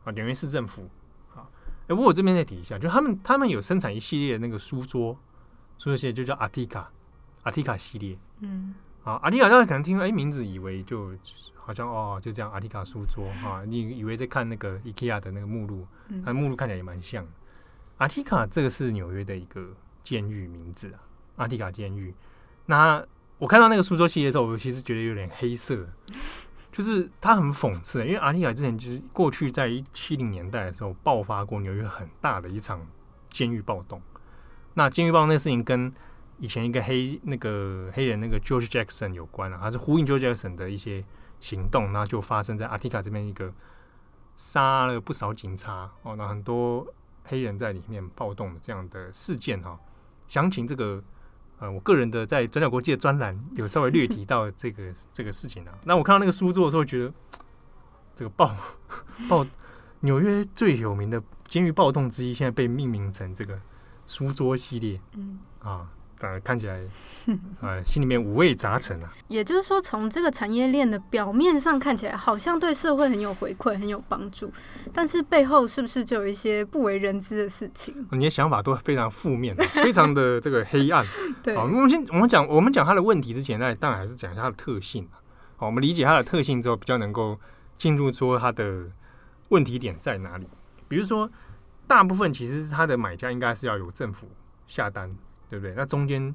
[0.03, 0.89] 啊，纽约市政府
[1.35, 1.47] 啊。
[1.83, 5.13] 哎，不过我这边再提一下，就他们他们有生产一系列的那个书桌，
[5.77, 8.17] 书桌系列就叫 Artica，Artica 系列。
[8.41, 11.11] 嗯，啊，Artica 大家可能听哎名字以为就。
[11.65, 17.25] 好像哦，就这样，阿提卡书桌啊，你以为在看那个 IKEA 的那个目录，那目录看起来也蛮像。
[17.99, 19.69] 阿提卡这个是纽约的一个
[20.03, 20.99] 监狱名字啊，
[21.37, 22.13] 阿提卡监狱。
[22.65, 23.01] 那
[23.37, 25.87] 我看到那个书桌系列的时候，我其实觉得有点黑色，
[26.69, 32.85] 就是它很讽刺，因为阿提卡之前就是过去在一七零年代的时候爆发过纽约很大的一场
[33.29, 34.01] 监狱暴动。
[34.73, 35.93] 那监狱暴动那个事情跟
[36.39, 41.03] 以前一个黑那个黑人那个 George Jackson 有关啊，它是呼应 George Jackson 的一些。
[41.39, 43.51] 行动，那就发生在阿提卡这边一个
[44.37, 46.87] 杀了不少警察哦，那很多
[47.25, 49.77] 黑人在里面暴动的这样的事件哈。
[50.29, 51.03] 详情这个
[51.59, 55.77] 呃，我个人的在转角国际的专栏有稍微略提到这个 这个事情啊。
[55.83, 57.13] 那我看到那个书桌的时候，觉得
[58.15, 58.55] 这个暴
[59.27, 59.45] 暴
[59.99, 63.59] 纽约最有名的监狱暴动之一，现在被命名成这个
[64.07, 65.91] 书桌系列，嗯啊
[66.23, 66.79] 呃，看起来，
[67.59, 69.11] 呃，心里面五味杂陈啊。
[69.27, 74.49] 也就是说，从这个产业链的表面上看起来，好像对社会很有回馈、很有帮助，
[74.93, 77.93] 但是背后是不是就有一些不为人知的事情？
[78.11, 81.05] 你的想法都非常负面， 非常的这个黑暗。
[81.43, 85.05] 对，好，我们先我们讲我们讲它的问题之前，那当然还是讲一下它的特性。
[85.57, 87.37] 好，我们理解它的特性之后，比较能够
[87.77, 88.85] 进入说它的
[89.49, 90.47] 问题点在哪里。
[90.87, 91.29] 比如说，
[91.85, 94.29] 大部分其实是它的买家应该是要有政府
[94.67, 95.13] 下单。
[95.53, 95.75] 对不对？
[95.77, 96.33] 那中间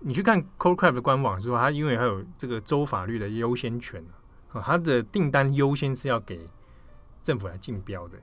[0.00, 4.04] 你去看 Coldcraft 的官网说，它因为还有这个州法律的优先权
[4.52, 6.44] 啊，它的订单优先是要给
[7.22, 8.18] 政府来竞标的。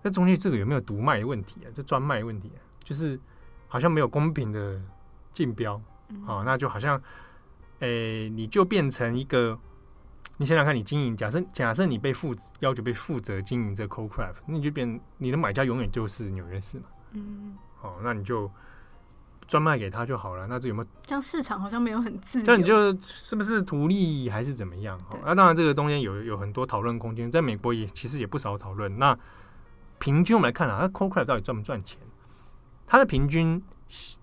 [0.00, 1.68] 那中间这个有没有独卖问题啊？
[1.74, 2.60] 就专卖问题啊？
[2.82, 3.20] 就是
[3.68, 4.80] 好像没有公平的
[5.34, 5.74] 竞标
[6.26, 6.42] 啊？
[6.46, 6.98] 那就好像，
[7.80, 9.58] 诶，你就变成一个，
[10.38, 16.84] 你想想看，你经营，假设假设你被负要求被负责经营这 Coldcraft，那你就变你的买家永远就是纽约市嘛。
[17.10, 18.50] 嗯，好，那你就。
[19.52, 20.88] 专卖给他就好了，那这有没有？
[21.02, 22.44] 这样市场好像没有很自由。
[22.46, 24.98] 这你就是不是图利还是怎么样？
[25.26, 28.98] 那当然，这个中间有有很多讨论空间，在美国也其实也不少讨论。
[28.98, 29.14] 那
[29.98, 31.98] 平均我们来看啊，它 Coldcraft 到底赚不赚钱？
[32.86, 33.62] 它的平均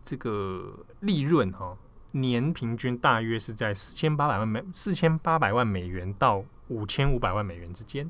[0.04, 1.78] 这个利润哈，
[2.14, 8.10] 年平均大约是在四千八百万美四千八百万美元到五千五百万美元之间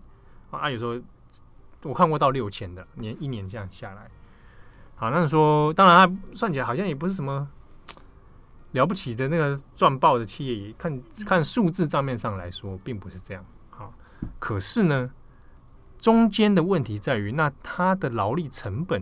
[0.52, 0.98] 啊，有时候
[1.84, 4.10] 我看过到六千的年一年这样下来。
[5.00, 7.48] 好，那说，当然，它算起来好像也不是什么
[8.74, 13.42] 了不起的那个赚爆的企业，也看看数字账面上来说，并不是这样。
[13.70, 13.94] 好，
[14.40, 15.10] 可是呢，
[16.02, 19.02] 中间的问题在于，那它的劳力成本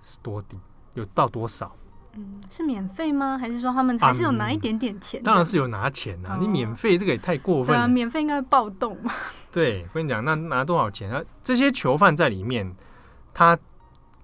[0.00, 0.56] 是多低，
[0.94, 1.76] 有到多少？
[2.14, 3.36] 嗯，是免费吗？
[3.36, 5.20] 还是说他们还是有拿一点点钱？
[5.20, 6.38] 嗯，当然是有拿钱啊！
[6.40, 7.82] 你免费这个也太过分了。
[7.82, 9.12] 对啊，免费应该会暴动嘛。
[9.52, 11.22] 对，我跟你讲，那拿多少钱啊？
[11.44, 12.74] 这些囚犯在里面，
[13.34, 13.58] 他。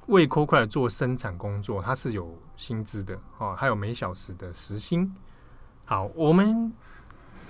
[0.08, 5.14] 为 Coldcraft 做生产工作，它是有薪资的哦，还有每小时的时薪。
[5.84, 6.72] 好，我们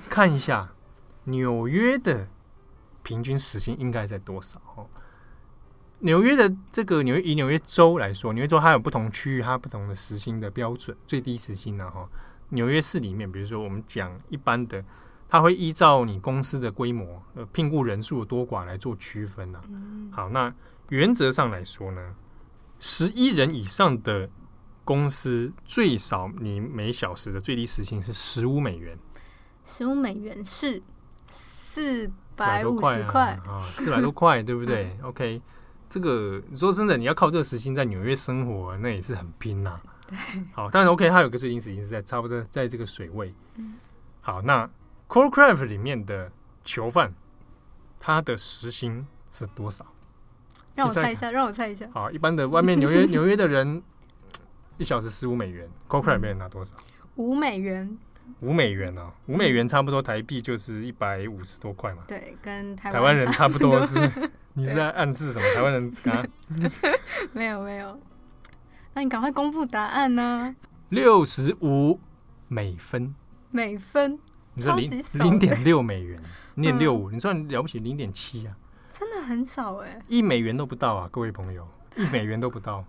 [0.08, 0.68] 看一下
[1.24, 2.28] 纽约的
[3.02, 4.60] 平均时薪应该在多少？
[4.76, 4.86] 哦，
[6.00, 11.90] 纽约的这个纽约以纽约州来说，纽约州它有不同区域，它不同的时薪的标准，最低时薪呢？
[11.90, 12.08] 哈，
[12.50, 14.84] 纽约市里面，比如说我们讲一般的，
[15.28, 19.60] 它会依照你公司的规模、呃聘雇人数的多寡来做区分呢。
[20.10, 20.52] 好，那
[20.88, 22.14] 原则上来说呢？
[22.78, 24.28] 十一人以上的
[24.84, 28.98] 公司，最少你每小时的最低时薪是十五美元。
[29.64, 30.82] 十五美元是
[31.30, 35.42] 四百五十块啊，四百多 块，对不对？OK，
[35.88, 39.78] 这个说真的，你要靠这个时薪在纽约生活，那也是很拼呐。
[40.06, 40.16] 对，
[40.52, 43.34] 好，但是 OK，它有个最低时薪是在差不多在这个水位。
[44.20, 44.70] 好，那
[45.08, 46.30] Coldcraft 里面的
[46.64, 47.12] 囚犯，
[48.00, 49.84] 他的时薪是多少？
[50.78, 51.88] 让我猜一下，让我猜一下。
[51.92, 53.82] 好，一般的外面纽约 纽约的人，
[54.76, 56.76] 一小时十五美元，Coldcraft 里面拿多少？
[57.16, 57.98] 五美元。
[58.40, 62.02] 五美元哦，五美元差不多台币就是一百五十多块嘛。
[62.06, 63.98] 对，跟台湾人差不多是。
[64.54, 65.54] 你是在暗示什么？
[65.54, 66.24] 台湾人啊？
[67.32, 67.98] 没有没有，
[68.94, 70.54] 那你赶快公布答案呢？
[70.90, 71.98] 六十五
[72.48, 73.14] 美分。
[73.50, 74.18] 美分？
[74.54, 76.20] 你说零零点六美元，
[76.54, 78.54] 零点六五，你算了不起零点七啊？
[78.98, 82.84] 真的很少哎、欸，一美元都不到啊，各位朋友， 一美元都不到，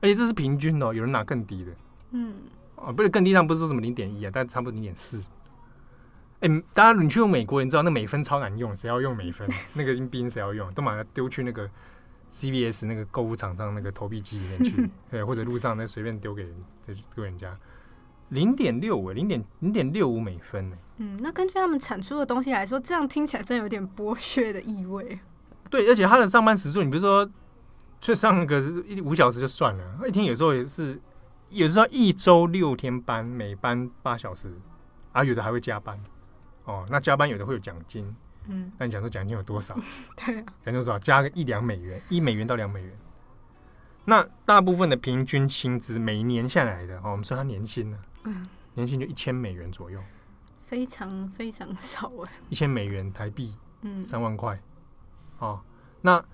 [0.00, 1.72] 而且这是平均哦，有人拿更低的，
[2.12, 2.34] 嗯，
[2.76, 5.22] 哦，不是更低，上不是说什么零点一啊，但差不多零点四。
[6.40, 9.48] 哎，大家你去用美国，你知道那美分超难用，谁要用美分？
[9.74, 10.72] 那个硬币谁要用？
[10.72, 11.68] 都把它丢去那个
[12.30, 16.54] CVS 那个购物场上那个投币机里面去， 对，或者路上那随便丢给人，
[17.14, 17.56] 丢人家。
[18.30, 20.76] 零点六五，零点零点六五美分呢？
[20.96, 25.18] 嗯，那根据他们产出的东西来说，这样听起来真有点剥削的意味。
[25.74, 27.28] 对，而且他的上班时数，你比如说，
[28.00, 31.00] 就上个一五小时就算了，一天有时候也是，
[31.48, 34.56] 有时候一周六天班，每班八小时，
[35.10, 36.00] 啊，有的还会加班，
[36.62, 38.14] 哦，那加班有的会有奖金，
[38.46, 39.74] 嗯，那你讲说奖金有多少？
[40.14, 40.96] 对啊，奖金多少？
[40.96, 42.96] 加个一两美元，一美元到两美元。
[44.04, 49.98] 那大部分的平均薪资每年下来的，哦，我们说他年薪呢，嗯，年薪就一千美元左右，
[50.66, 54.56] 非常非常少哎，一千美元台币，嗯，三万块。
[55.38, 55.60] 哦，
[56.02, 56.24] 那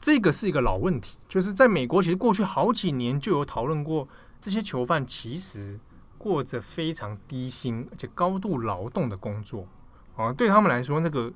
[0.00, 4.08] 这个是一个老问题，就是在美国，其实过去好几年就有讨论过，
[4.40, 5.78] 这些囚犯其实
[6.16, 9.66] 过着非常低薪而且高度劳动的工作，
[10.16, 11.32] 啊，对他们来说，那个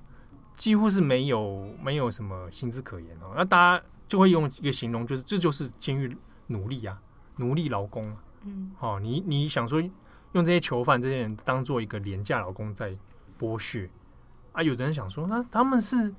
[0.55, 3.33] 几乎是没有没有什么薪资可言哦。
[3.37, 7.01] 那大家就会用一个形容，就是这就是监狱奴隶啊，
[7.37, 8.17] 奴隶劳工啊。
[8.45, 9.81] 嗯，好，你你想说
[10.33, 12.97] 用这些囚犯这些人当做一个廉价劳工在
[13.39, 13.91] 剥削
[14.53, 14.63] 啊？
[14.63, 16.15] 有的人想说，那他们是。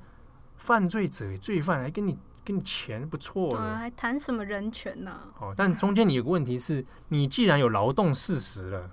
[0.64, 5.28] 犯罪者、罪犯还跟你给你钱不错对，还谈什么人权呢、啊？
[5.42, 8.90] 哦，但中间你有个问题是，你既然有劳动事实了，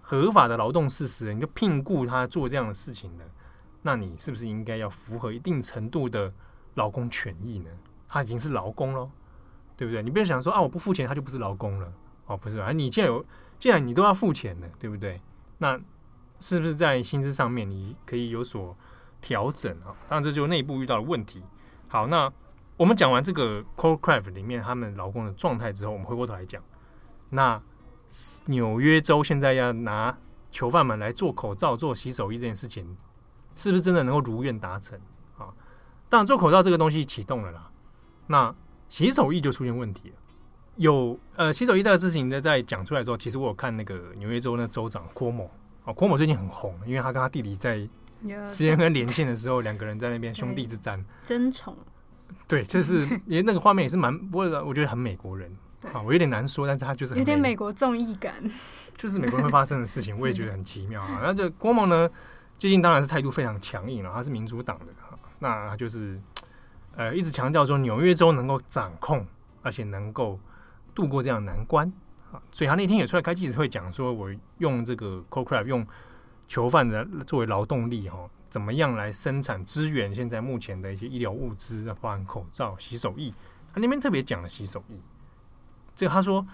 [0.00, 3.24] 合法的劳动事实，你就聘雇他做这样的事情了，
[3.82, 6.32] 那你是不是应该要符合一定程度的
[6.74, 7.70] 劳工权益呢？
[8.08, 9.08] 他已经是劳工喽，
[9.76, 10.02] 对不对？
[10.02, 11.92] 你不要想说啊，我不付钱他就不是劳工了，
[12.26, 13.24] 哦，不是啊，你既然有，
[13.56, 15.20] 既然你都要付钱了，对不对？
[15.58, 15.80] 那
[16.40, 18.76] 是不是在薪资上面你可以有所
[19.22, 19.96] 调整啊？
[20.06, 21.42] 当然，这就是内部遇到的问题。
[21.88, 22.30] 好，那。
[22.78, 26.60] 我们讲完这个 Coldcraft 里面他们劳工的状态之后，我们回过头来讲，
[27.28, 27.62] 那
[28.46, 30.16] 纽约州现在要拿
[30.50, 32.96] 囚犯们来做口罩、做洗手液这件事情，
[33.54, 34.98] 是不是真的能够如愿达成
[35.36, 35.54] 啊？
[36.08, 37.70] 当然，做口罩这个东西启动了啦，
[38.26, 38.52] 那
[38.88, 40.16] 洗手液就出现问题了。
[40.76, 45.48] 有呃，洗手液这个事情呢，在讲出来之后，其实我有看那个纽约州那州长 Cuomo
[45.84, 47.86] 啊郭某最近很红，因为他跟他弟弟在
[48.24, 51.76] CNN 连线的时候，两个人在那边兄弟之战，争宠。
[52.48, 55.50] 对，就是 也那个画面也是蛮，不过我觉得很美国人
[55.92, 58.34] 啊，我有点难说，但是他就是有点美国综艺感，
[58.96, 61.20] 就是美国人会发生的事情，我也觉得很奇妙啊。
[61.22, 62.08] 那这郭某呢，
[62.58, 66.20] 最近当然是态度非常强硬了，他是民主党的哈，那他就是
[66.96, 69.26] 呃一直强调说纽约州能够掌控，
[69.62, 70.38] 而且能够
[70.94, 71.90] 度过这样难关
[72.32, 75.86] 啊，所以他那天也出来开记者会讲说，我用这个 Cold Craft 用
[76.52, 78.28] 囚犯的作为劳动力哈。
[78.50, 83.32] 怎么样来生产支援现在目前的一些医疗物资，包含口罩、洗手液。
[83.72, 84.96] 他那边特别讲了洗手液，
[85.94, 86.46] 这个他说，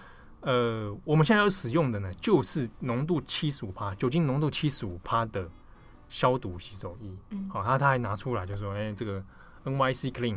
[0.43, 5.49] 呃，我们现在要使用的呢，就是浓度七十五帕，酒精浓度七十五帕的
[6.09, 7.11] 消毒洗手液。
[7.49, 9.21] 好、嗯，他、哦、他还拿出来就说，哎，这个
[9.65, 10.37] NYC Clean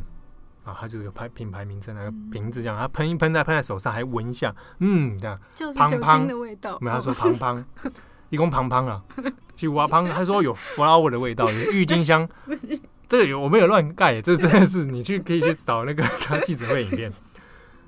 [0.64, 6.80] 啊，他就是个牌品牌名称，那个瓶子这样，他喷一喷，在喷在手上，还闻一下，嗯，这样，就是酒精的味道。
[6.82, 7.66] 没有，他说胖胖。
[8.32, 9.04] 一共胖胖啊，
[9.56, 12.28] 其实我胖，他说有 flower 的味道，有郁金香，
[13.08, 17.12] 这个有我没有乱盖，这真的是你去可以去找那个他记者会影片，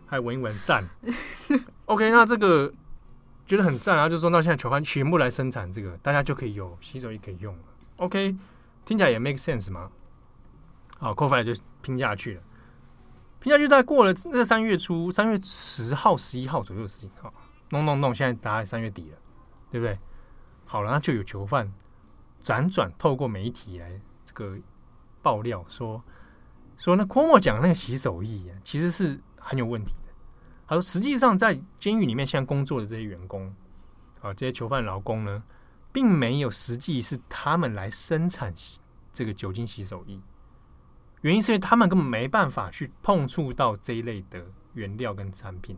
[0.05, 0.87] 还闻一闻赞。
[1.85, 2.71] OK，那这个
[3.47, 7.61] 觉得很赞啊，就说那现在囚犯全部来生产这个，大家就可以有洗手液可以用了。
[7.95, 8.35] OK，
[8.83, 9.89] 听起来也 make sense 吗？
[10.99, 12.41] 好，Coldcraft 就拼下去了，
[13.39, 17.33] 拼下去大概过了那三月初，三月十号、十一号左右的事情，好，
[17.69, 19.17] 弄弄弄，现在大概三月底了，
[19.71, 19.97] 对不对？
[20.65, 21.71] 好了，那就有囚犯
[22.43, 24.57] 辗转透过媒体来这个
[25.21, 26.03] 爆料说，
[26.77, 30.13] 说那 Cuomo 讲那个洗手液啊，其实是很有问题的。
[30.65, 33.53] 他说，实际上在监狱里面现在工作的这些员工
[34.21, 35.43] 啊，这些囚犯劳工呢，
[35.91, 38.53] 并没有实际是他们来生产
[39.13, 40.19] 这个酒精洗手液，
[41.21, 44.43] 原因是因为他们根本没办法去碰触到这一类的
[44.73, 45.77] 原料跟产品。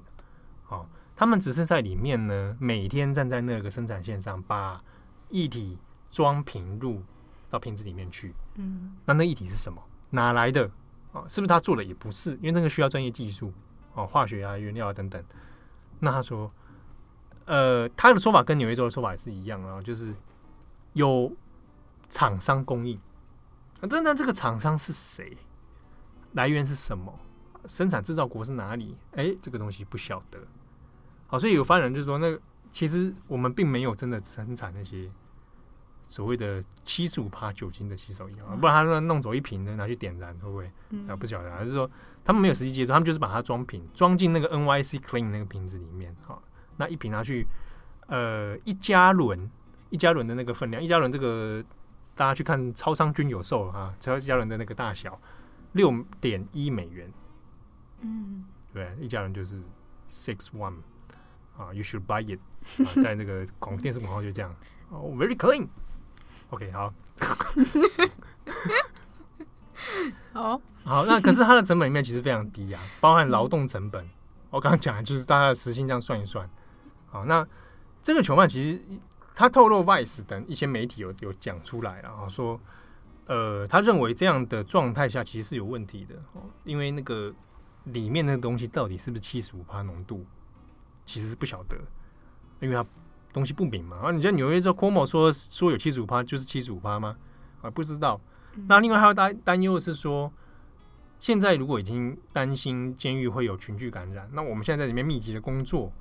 [0.63, 0.87] 好。
[1.15, 4.83] 他们只是在里面呢，每天站在那个生产线上，把
[5.29, 5.77] 液体
[6.11, 7.01] 装瓶入
[7.49, 8.33] 到瓶子里面去。
[8.55, 9.81] 嗯，那那液体是什么？
[10.09, 10.69] 哪来的？
[11.13, 11.83] 啊，是不是他做的？
[11.83, 13.53] 也不是，因为那个需要专业技术
[13.95, 15.23] 啊，化学啊、原料啊等等。
[15.99, 16.51] 那他说，
[17.45, 20.13] 呃，他的说法跟纽约州的说法也是一样啊，就是
[20.91, 21.31] 有
[22.09, 22.99] 厂商供应。
[23.79, 25.37] 那真的这个厂商是谁？
[26.33, 27.17] 来源是什么？
[27.65, 28.97] 生产制造国是哪里？
[29.13, 30.39] 哎，这个东西不晓得。
[31.35, 35.11] 好，所以有发言人就说，那个其实我们并没有真的生产那些
[36.05, 40.71] 所谓的七十五帕酒精的洗手液啊，不然他说弄走一瓶的拿去点燃会不会？
[41.09, 41.89] 啊，不晓得，还是说
[42.23, 46.15] 他们没有实际接触，他们就是把它装瓶，装进那个 NYC Clean 那个瓶子里面。
[46.25, 46.41] 好，
[46.77, 47.45] 那一瓶拿去，
[48.07, 49.51] 呃，一加仑
[49.89, 51.61] 一加仑的那个分量，一加仑这个
[52.15, 55.19] 大家去看超商均有售啊，超一加仑的那个大小
[55.73, 57.11] 六点一美元。
[57.99, 59.61] 嗯，对，一加仑就是
[60.09, 60.75] six one。
[61.57, 62.39] 啊，You should buy it。
[63.03, 64.53] 在那个广电视广告就这样。
[64.89, 65.67] 哦、oh,，Very clean。
[66.49, 66.93] OK，好。
[70.33, 71.05] 好， 好。
[71.05, 74.07] 那可是它的成本里面其实非常低啊，包含劳动成本。
[74.49, 76.49] 我刚刚讲的就是大家的时薪这样算一算。
[77.07, 77.45] 好，那
[78.01, 78.81] 这个囚犯其实
[79.33, 82.59] 他透露 Vice 等一些媒体有有讲出来了啊，说
[83.25, 87.33] 呃，他认为这样的状态下其实是有问题的哦，因为那个
[87.85, 90.25] 里面那个东西到底是不是七十五趴浓度？
[91.05, 91.77] 其实是不晓得，
[92.59, 92.85] 因为他
[93.31, 93.97] 东西不明嘛。
[93.97, 97.15] 啊，你像纽约州 Cuomo 说说有七十五趴，就是七十五趴吗？
[97.61, 98.19] 啊，不知道。
[98.67, 100.31] 那另外还有担担忧的是说，
[101.19, 105.91] 现在如果已经担心监狱会有群聚感染，那我们现在在里面密集的工作，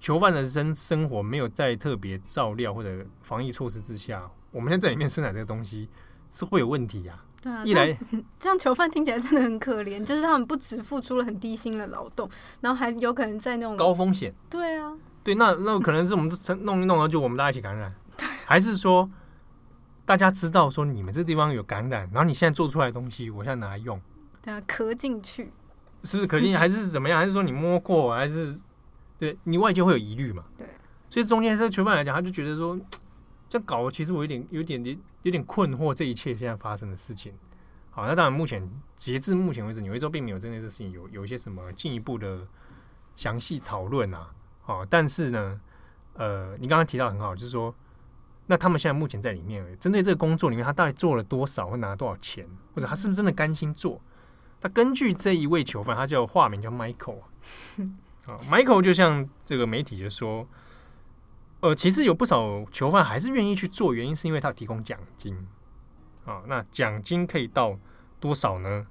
[0.00, 5.88] 囚犯的生生活没有在特别照料或者防疫措施之下，我们现在在里面生产这个东西
[6.30, 7.27] 是会有问题呀、啊。
[7.40, 7.96] 对啊，一来
[8.40, 12.28] 这样囚犯听起来真的很可怜，就是他们不只付出了很低薪的劳动，
[12.60, 14.34] 然后还有可能在那种高风险。
[14.50, 16.30] 对啊，对，那那可能是我们
[16.62, 17.94] 弄一弄，然后就我们大家一起感染，
[18.44, 19.08] 还是说
[20.04, 24.00] 大家知道说你们这地方有感染，然后你现在做出来的东西，我现在拿来用，
[24.42, 25.52] 对啊，咳进去，
[26.02, 27.18] 是不是磕进去， 还是怎么样？
[27.20, 28.58] 还是说你摸过，还是
[29.16, 30.42] 对你外界会有疑虑嘛？
[30.56, 30.66] 对，
[31.08, 32.76] 所以中间这个囚犯来讲，他就觉得说，
[33.48, 37.32] 这样搞，其实我有点、有点、有点困惑，这一切现在发生的事情。
[37.90, 42.46] 好，那当然，目前截至目前为止，纽约州并没有针对这事情有有一些什么进一步的
[43.16, 44.30] 详细讨论啊。
[44.60, 45.60] 好，但是呢，
[46.14, 47.74] 呃，你刚刚提到很好，就是说，
[48.46, 54.00] 那他们现在目前在里面，针对这个工作里面，他到底做了多少，会拿多少钱，或者他是不是真的甘心做？
[54.60, 57.20] 他根据这一位囚犯，他叫化名叫 Michael
[58.26, 60.46] 啊，Michael 就像这个媒体就说，
[61.60, 65.36] 呃，其实有不少囚犯还是愿意去做，原因是因为他提供奖金
[66.24, 67.78] 啊，那奖金可以到。
[68.20, 68.84] 多少呢？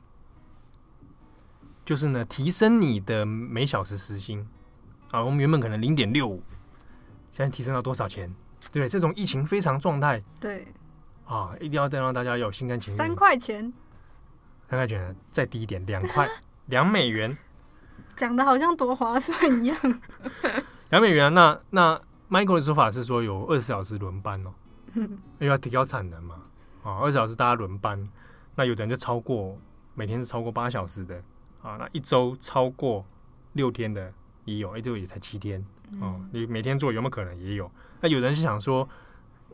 [1.83, 4.47] 就是呢，提升你的每小时时薪
[5.11, 5.21] 啊。
[5.21, 6.41] 我们原本可能零点六五，
[7.29, 8.33] 现在提升到多少钱？
[8.71, 10.65] 对，这种疫情非常状态，对
[11.25, 12.97] 啊，一定要再让大家有心甘情愿。
[12.97, 13.73] 三块钱，
[14.69, 16.25] 三块钱再低一点，两块，
[16.67, 17.37] 两美元，
[18.15, 19.77] 讲的好像多划算一样。
[20.89, 24.53] 两美元，那那 Michael 的说法是说有二十小时轮班哦，
[24.95, 26.35] 因为要提高产能嘛。
[26.83, 28.07] 啊，二十小时大家轮班。
[28.55, 29.57] 那有的人就超过
[29.93, 31.15] 每天是超过八小时的
[31.61, 33.05] 啊，那一周超过
[33.53, 34.11] 六天的
[34.45, 35.63] 也有，哎，这个也才七天
[36.01, 36.19] 哦。
[36.31, 37.69] 你每天做有没有可能也有？
[38.01, 38.87] 那有人是想说，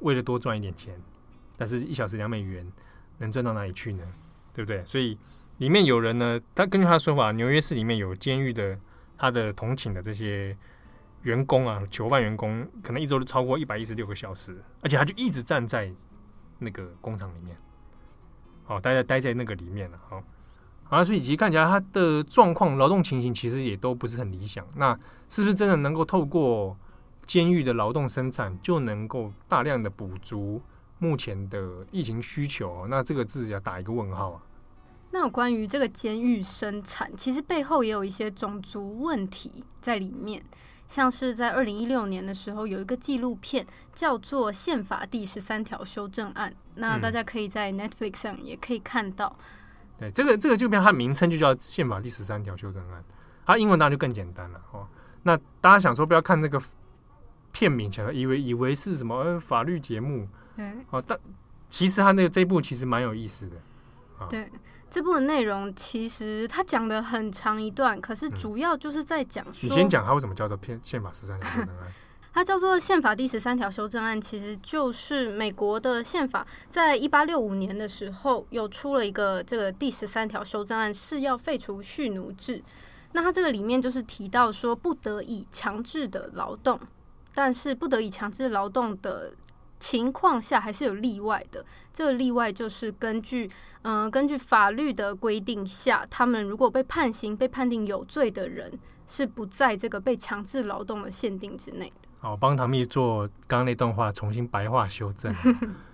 [0.02, 1.00] 为了多赚一点钱，
[1.58, 2.66] 但是一小时两美元
[3.18, 4.04] 能赚到哪里去呢？
[4.54, 4.84] 对不对？
[4.86, 5.18] 所以
[5.58, 8.80] 里面有人呢，他根据他的说法，纽约市里面有监狱的
[9.18, 10.56] 他的同寝的这些
[11.24, 15.92] 员工啊，囚犯员工，可能一周都超过一百一十六个小时，而且他就一直站在
[16.60, 17.58] 那个工厂里面。
[18.68, 20.24] 哦，待在待在那个里面了，好，
[20.90, 24.66] 啊，所以其实看起来他的状况、劳动情形其实也都不是很理想。
[24.78, 24.98] 那
[25.28, 26.78] 是不是真的能够透过
[27.26, 30.62] 监狱的劳动生产，就能够大量的补足
[31.00, 32.88] 目前的疫情需求？
[32.88, 34.42] 那这个字要打一个问号啊。
[35.12, 40.44] 那关于这个监狱生产，其实背后也有一些种族问题在里面。
[40.94, 43.66] 像是在二零一六年的时候，有一个纪录片
[43.96, 49.36] 叫做《宪法第十三条修正案》，那大家可以在 Netflix 上也可以看到。
[49.98, 53.02] 对，这个这个纪录片它的名称就叫《宪法第十三条修正案》，
[53.44, 54.88] 它英文当然就更简单了哦。
[55.24, 56.62] 那大家想说不要看那个
[57.52, 61.20] 片名，想以为以为是什么法律节目，对，哦，但
[61.70, 63.56] 其实它那个这一部其实蛮有意思的，
[64.30, 64.48] 对。
[64.94, 71.88] 这部的内容其实他讲的很长一段，可是主要就是在讲说，嗯、你先讲他为什么叫做《宪宪法十三条修正案》？
[72.32, 82.62] 它叫做《宪法第十三条修正案》，其实就是美国的宪法，在一八六五年的时候有出了一个这个第十三条修正案，是要废除蓄奴制。
[83.14, 86.80] 那它这个里面就是提到说，不得以强制的劳动，
[87.34, 89.34] 但是不得以强制劳动的。
[89.84, 102.08] 情况下还是有例外的，这个例外就是根据，嗯、根据法律的规定下，他们如果被判刑、被判定有罪的人，是不在这个被强制劳动的限定之内的。
[102.20, 105.36] 好，帮唐蜜做刚刚那段话重新白话修正，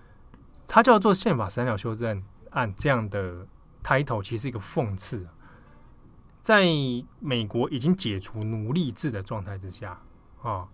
[0.67, 3.47] 它叫做宪法三条修正案这样的
[3.83, 5.27] title，其实是一个讽刺。
[6.43, 6.63] 在
[7.19, 9.99] 美国已经解除奴隶制的状态之下，
[10.43, 10.67] 啊、哦，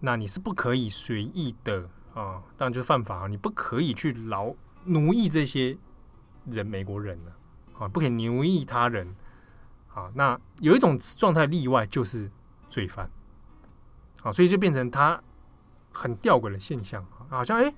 [0.00, 1.86] 那你是不可以随意的。
[2.20, 4.52] 啊，当然就是犯法，你不可以去劳
[4.84, 5.76] 奴役这些
[6.46, 7.36] 人，美国人了
[7.78, 9.14] 啊，不可以奴役他人。
[9.94, 12.30] 啊，那有一种状态例外，就是
[12.68, 13.08] 罪犯。
[14.22, 15.18] 啊，所以就变成他
[15.92, 17.72] 很吊诡的现象啊，好像哎，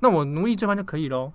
[0.00, 1.32] 那我奴役罪犯就可以喽，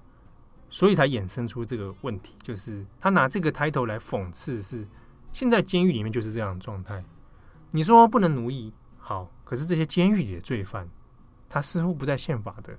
[0.69, 4.85] 所以才衍生出这个问题，就是他拿这个 title 来讽刺，是
[5.31, 7.03] 现在监狱里面就是这样的状态。
[7.71, 10.89] 你说不能奴役，好，可是这些监狱里的罪犯。
[11.49, 12.77] 他似乎不在宪法的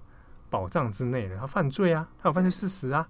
[0.51, 3.09] 保障之内了，他犯罪啊，他有犯罪事实啊，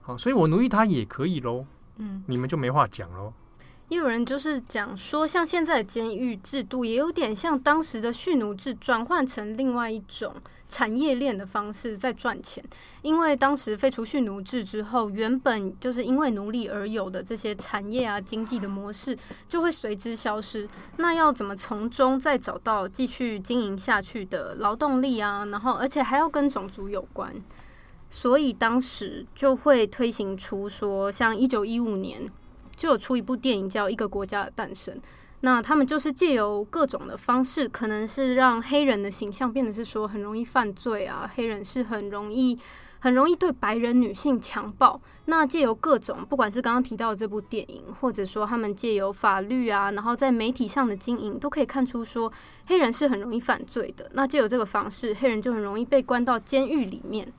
[0.00, 3.32] 好，所以我奴役他也可以喽，嗯，你们就没话讲喽。
[3.88, 10.32] 也有人就是讲说，像现在的监狱制度，也有点像当时的蓄奴制，转换成另外一种
[10.70, 12.64] 产业链的方式在赚钱。
[13.02, 19.14] 因为当时废除蓄奴制之后，原本就是因为奴隶而有的这些产业啊、经济的模式
[19.48, 20.66] 就会随之消失。
[20.96, 25.44] 那要怎么从中再找到继续经营下去的劳动力啊？
[25.50, 27.34] 然后，而且还要跟种族有关，
[28.08, 32.30] 所以当时就会推行出说，像一九一五年。
[32.76, 34.94] 就有出一部电影叫《一个国家的诞生》，
[35.42, 42.58] 那他们就是借由各种的方式，可能是让黑人的形象变得是说很容易犯罪啊，黑人是很容易
[42.98, 45.00] 很容易对白人女性强暴。
[45.24, 52.30] 那借由各种，不管是刚刚提到的这部电影，或者说他们借由法律啊，然后在媒体上的经营，都可以看出说
[52.66, 54.10] 黑人是很容易犯罪的。
[54.12, 57.32] 那借由这个方式，黑人就很容易被关到监狱里面。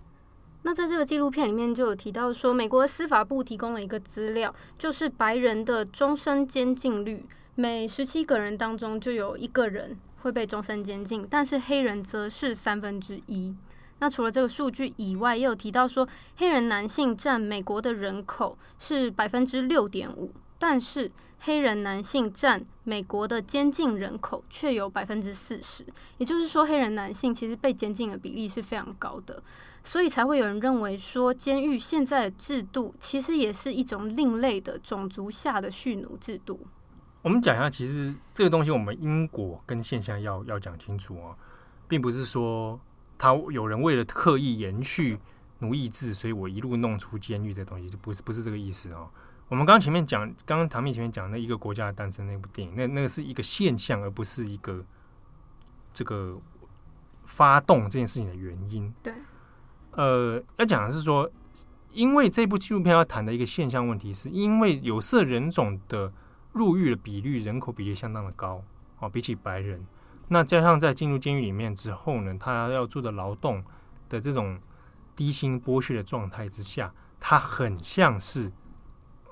[0.63, 7.25] 那在这个纪录片里面就有提到说，美国司法部提供了一个资料，就是白人的终身监禁率，
[7.61, 13.55] 每十七个人当中就有一个人会被终身监禁，但是黑人则是三分之一。
[13.99, 16.07] 那除了这个数据以外，也有提到说，
[16.37, 25.85] 黑人男性占美国的人口是百分之六点五，但是黑人男性占美国的监禁人口却有百分之四十，
[26.17, 29.43] 也就是说，黑人男性其实被监禁的比例是非常高的。
[29.83, 36.59] 所以才会有人认为说，监狱现在的制度其实也是一种另类的种族下的蓄奴制度。
[37.21, 41.35] 我们讲一下，其实这个东西我们因果跟现象要要讲清楚哦，
[41.87, 42.79] 并不是说
[43.17, 45.19] 他有人为了刻意延续
[45.59, 49.07] 奴役制，所以我一路弄出监狱这东西，就不是不是这个意思哦。
[49.49, 54.83] 我们刚刚前面讲，刚刚唐蜜前面讲那一个国家的诞生那部电影，那那个是一个现象，而不是一个
[55.93, 56.39] 这个
[57.25, 58.91] 发动这件事情的原因。
[59.03, 59.13] 对。
[59.91, 61.29] 呃，要讲的是说，
[61.91, 66.11] 因为这部纪录片要谈的一个现象问题，是因为有色人种的
[66.53, 68.63] 入狱的比率，人口比例相当的高
[68.99, 69.85] 哦，比起白人。
[70.27, 73.63] 那加上在进入监狱里面之后呢，他要做的劳动
[74.07, 74.59] 的这种
[75.15, 78.51] 低薪剥削的状态之下，他很像是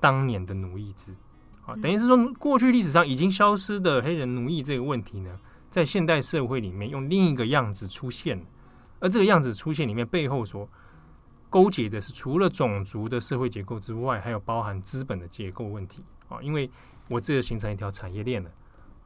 [0.00, 1.14] 当年的奴役制
[1.66, 5.38] 啊，等于是说，过去历史上已经消失的黑人奴役这个问题呢，
[5.70, 8.44] 在现代社会里面用另一个样子出现。
[9.02, 10.68] 而这个样子出现里面，背后所
[11.48, 16.36] 勾结的是除了种族的社会结构之外，还有包含资本的结构问题啊。
[16.42, 16.70] 因为
[17.10, 18.50] 我这个形成一条产业链了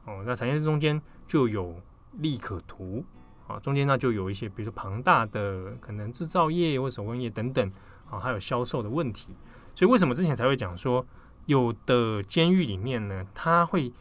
[0.05, 1.75] 哦，那产业链中间就有
[2.19, 3.03] 利可图
[3.47, 7.69] 啊，中间那就有一些，比如说庞大的可能制造业或手工业等等
[8.09, 9.35] 啊，还有销售的问题。
[9.75, 11.05] 所以为什么之前才会讲说，
[11.47, 13.91] 有的监狱里面呢，它会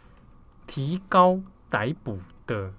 [0.67, 2.73] 提高逮捕的。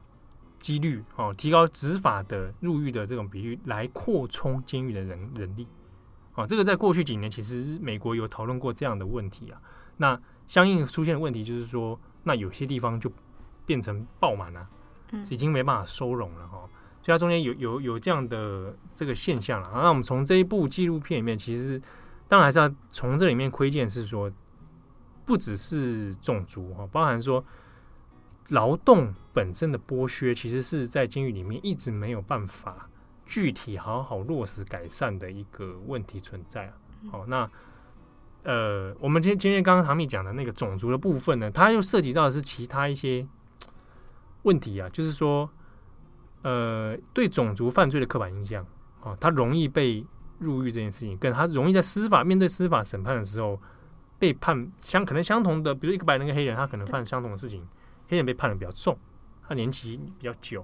[0.58, 5.68] 几率哦，提高执法的入狱的这种比率，来扩充监狱的人人力
[6.34, 6.48] 啊。
[6.48, 9.62] 这个在过去几年，其实美国有讨论过这样的问题啊。
[9.98, 13.12] 那相应出现的问题就是说，那有些地方就
[13.66, 14.68] 变成爆满了，
[15.30, 16.60] 已经没办法收容了哈。
[17.02, 19.70] 所以它中间有有有这样的这个现象了。
[19.74, 21.82] 那我们从这一部纪录片里面，其实
[22.28, 24.32] 当然还是要从这里面窥见，是说
[25.26, 27.44] 不只是种族哈，包含说。
[28.50, 32.88] 劳动本身的剥削，其实是在监狱里面一直没有办法
[33.26, 36.74] 具体好好落实改善的一个问题存在啊。
[37.12, 37.50] 好，那
[38.46, 43.28] 呃，我们今今天刚刚唐蜜讲的那个种族的部分呢，它又涉及到的是其他一些
[44.44, 45.50] 问题啊，就是说，
[46.44, 48.64] 呃，对种族犯罪的刻板印象
[49.02, 50.06] 啊，他容易被
[50.38, 53.60] 入狱这件事情，跟他容易在司法面对司法审判的时候
[54.20, 57.68] 被判相可能相同的，比如一个白人跟黑人，他可能犯相同的事情。
[58.08, 58.96] 黑人被判的比较重，
[59.48, 60.64] 他年期比较久，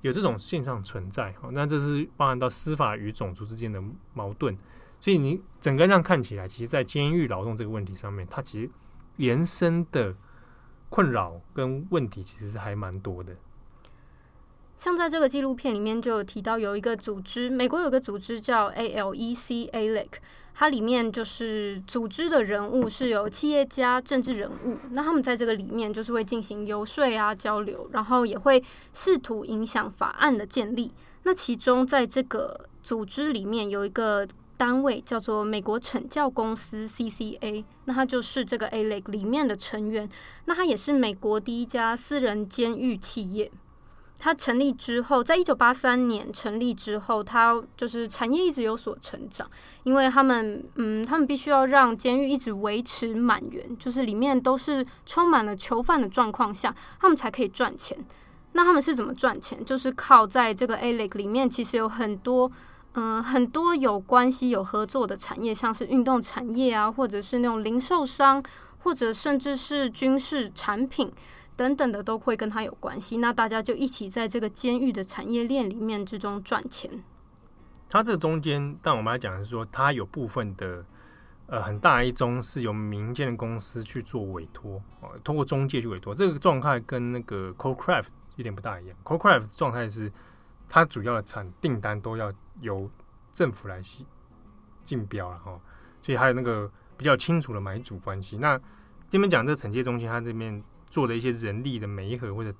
[0.00, 1.32] 有这种现象存在。
[1.52, 3.80] 那这是包含到司法与种族之间的
[4.14, 4.58] 矛盾。
[5.00, 8.70] 所以你整个这样看起来，其实，在监狱劳动这个问题上面，它其实
[9.16, 10.14] 延伸的
[10.88, 13.34] 困扰跟问题其实是还蛮多的。
[14.76, 20.08] 像在这个纪录片里面就有提到，有一个组织，美国有个组织叫 ALEC，ALEC。
[20.52, 30.92] 它里面就是组织的人物是有企业家、政治人物，那他们在这个里面就是会进行游说啊、交流，然后也会试图影响法案的建立。
[31.22, 34.26] 那其中在这个组织里面有一个
[34.60, 40.06] 单位叫做美国惩教公司 （CCA），那它就是这个 A l e 里面的成员，
[40.44, 43.50] 那它也是美国第一家私人监狱企业。
[44.18, 49.50] 它成立之后，在一九八三年成立之后，它就是产业一直有所成长，
[49.84, 57.96] 因为他们，嗯，他们必须要让监狱一直维持满员，就是里面都是充满了囚犯的状况下，他们才可以赚钱。
[58.52, 59.64] 那他们是怎么赚钱？
[59.64, 62.52] 就是靠在这个 A l e 里面，其实有很多，
[62.92, 68.42] 嗯、很多有关系、有合作的产业，像是运动产业啊，或者是那种零售商，
[68.80, 71.12] 或者甚至是军事产品。
[71.56, 77.04] 等等的都会跟他有关系，那大家就一起在这个监狱的产业链里面之中赚钱。
[77.86, 80.82] 它这中间，但我们来讲是说，它有部分的
[81.48, 86.14] 呃很大一宗是由民间的公司去做委托啊，通过中介去委托。
[86.14, 88.96] 这个状态跟那个 Co-Craft 有点不大一样。
[89.04, 90.10] Co-Craft 状态是
[90.66, 92.90] 它主要的产订单都要由
[93.32, 93.82] 政府来
[94.84, 95.60] 竞标了哈，
[96.00, 98.36] 所以还有那个比较清楚的买主关系。
[98.38, 98.60] 那
[99.08, 100.62] 这边讲这个惩戒中心，它这边。
[100.90, 102.52] 做的一些人力的媒合或者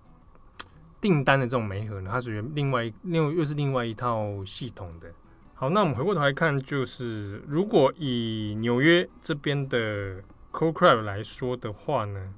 [1.01, 5.11] 订单的这种媒合呢，它属于另外另又是另外一套系统的。
[5.53, 10.23] 好，那我们回过头来看，就是如果以纽约这边的
[10.53, 12.33] CoCrab 来说的话呢，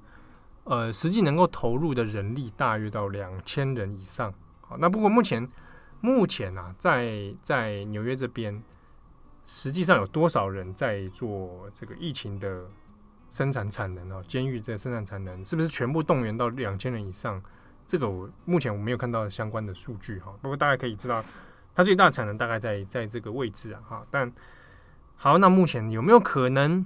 [0.65, 4.33] 呃，实际能够投入的人力大约到两千人以上。
[4.63, 5.47] 好，那不过目前
[6.03, 8.63] 目前啊，在在纽约这边
[9.47, 12.67] 实际上有多少人在做这个疫情的
[13.29, 14.23] 生产产能哦？
[14.27, 17.41] 监狱在生产产能是不是全部动员到两千人以上？
[17.87, 20.35] 这个我目前我没有看到相关的数据哈。
[20.43, 21.25] 不过大家可以知道，
[21.75, 24.07] 它最大的产能大概在在这个位置啊哈。
[24.11, 24.31] 但
[25.17, 26.85] 好，那目前有没有可能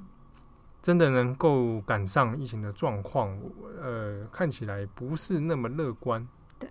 [0.82, 3.38] 真的能够赶上疫情的状况？
[3.80, 6.26] 呃，看起来不是那么乐观。
[6.58, 6.68] 对，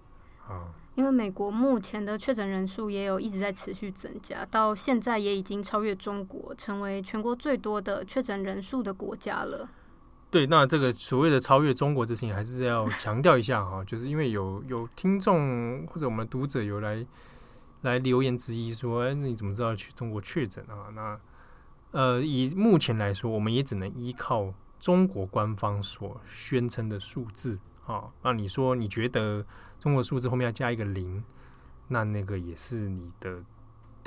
[0.48, 0.70] 啊。
[0.96, 9.70] 因为美国目前的确诊人数也有一直在持续增加，到现在也已经超越中国，成为全国最多的确诊人数的国家了。
[10.32, 17.06] 对，那这个所谓的超越中国这事情，还是要强调一下哈，就是因为有有听众或者我们读者有来
[17.82, 20.88] 来留言质疑说，哎，你怎么知道去中国确诊啊？
[20.94, 21.20] 那
[21.92, 28.06] 呃，以目前来说，我们也只能依靠中国官方所宣称的数字啊。
[28.24, 29.46] 那你说你觉得？
[29.86, 31.24] 中国数字后面要加一个零，
[31.90, 33.38] 那那个也是你的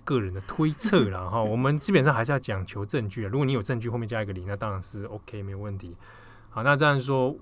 [0.03, 1.41] 个人的推测了 哈。
[1.41, 3.29] 我们基本上还是要讲求证据啊。
[3.29, 5.97] 如果你有证据后面加一个零，那当然是 OK 没有问题。
[6.51, 7.33] 好，那这样说，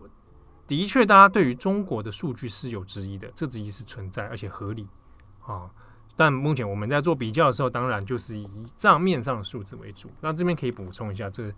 [0.66, 4.86] 的确大家对于中国的数据是有质疑的，这质疑是存在而且合理
[5.40, 5.70] 啊。
[6.14, 10.10] 但目前我们在做比较的时候，当然就是以账面上的数字为主。
[10.20, 11.50] 那这边可以补充一下，这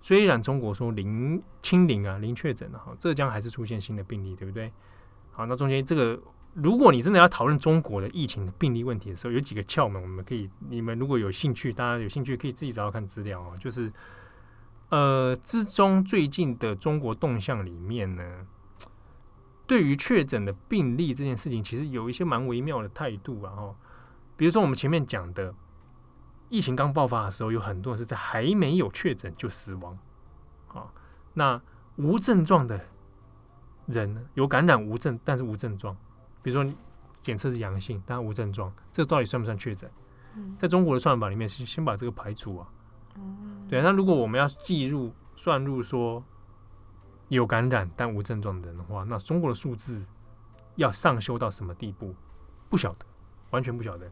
[0.00, 4.72] 虽然中国说零清零啊，零确诊了哈，浙江还是出现新的病例，对不对？
[5.38, 6.20] 好，那中间这个，
[6.54, 13.56] 如果你真的要讨论中国的疫情的病例问题的时候，有几个窍门，我们可以，你们如果有兴趣，大家有兴趣可以自己找找看资料啊。
[13.56, 13.92] 就是，
[14.88, 18.48] 呃，之中最近的中国动向里面呢，
[19.64, 23.52] 对于确诊的病例这件事情，其实有一些蛮微妙的态度啊。
[23.56, 23.76] 哦，
[24.36, 25.54] 比如说我们前面讲的，
[26.48, 29.96] 疫情刚爆发的时候，有很多人是在还没有确诊就死亡。
[30.66, 30.92] 好，
[31.34, 31.62] 那
[31.94, 32.86] 无症状的。
[33.88, 35.96] 人有感染无症，但是无症状，
[36.42, 36.72] 比如说
[37.12, 39.90] 检测是阳性，但无症状，这个到底算不算确诊？
[40.56, 42.68] 在中国的算法里面先先把这个排除啊。
[43.68, 46.22] 对，那如果我们要计入算入说
[47.28, 50.06] 有感染但无症状的人的话，那中国的数字
[50.76, 52.14] 要上修到什么地步？
[52.68, 53.06] 不晓得，
[53.50, 54.10] 完全不晓得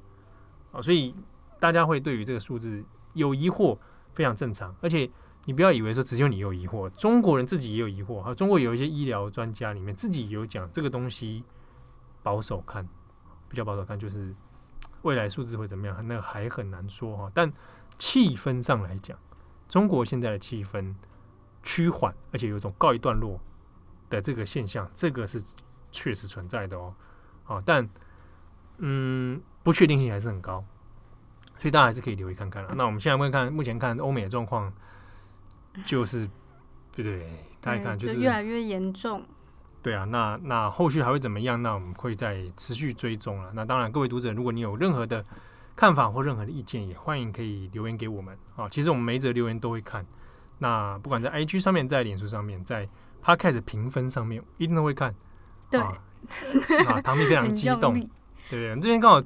[0.73, 0.81] 啊。
[0.81, 1.15] 所以
[1.61, 3.79] 大家会对于这个数字有疑惑，
[4.15, 5.11] 非常正常，而且。
[5.47, 8.21] 你不要以为说只有你有疑惑，中国人自己也有疑惑。
[8.21, 11.45] 哈，中国有一些医疗专家里面自己有讲这个东西，
[12.21, 12.87] 保守看，
[13.49, 14.35] 比较保守看，就是
[15.03, 17.31] 未来数字会怎么样，那还很难说哈。
[17.33, 17.51] 但
[17.97, 19.17] 气氛上来讲，
[19.69, 20.93] 中国现在的气氛
[21.63, 23.39] 趋缓，而且有种告一段落
[24.11, 25.41] 的这个现象，这个是
[25.93, 26.93] 确实存在的哦。
[27.45, 27.89] 啊，但
[28.79, 30.65] 嗯，不确定性还是很高，
[31.61, 32.75] 所以大家还是可以留意看看了。
[32.75, 34.73] 那我们现在会看，目前看欧美的状况。
[35.85, 36.29] 就是，
[36.93, 37.29] 对对，
[37.61, 39.23] 大家看就是越来越严重。
[39.83, 41.63] 对啊，那那后续还会怎么样？
[41.63, 43.53] 那我们会再持续追踪了。
[43.55, 45.25] 那当然，各位读者，如果你有任何的
[45.77, 48.69] 看法或任何的意见，也欢迎可以留言给我们啊。
[48.69, 50.05] 其实我们每一则留言都会看。
[50.59, 52.89] 那不管在 IG 上面，在脸书上面，在
[53.23, 55.15] Podcast 评分上面，一定都会看。
[55.71, 55.97] 对啊，
[56.89, 57.93] 啊，唐蜜非常 激动。
[57.93, 59.23] 对对，我们这边刚好。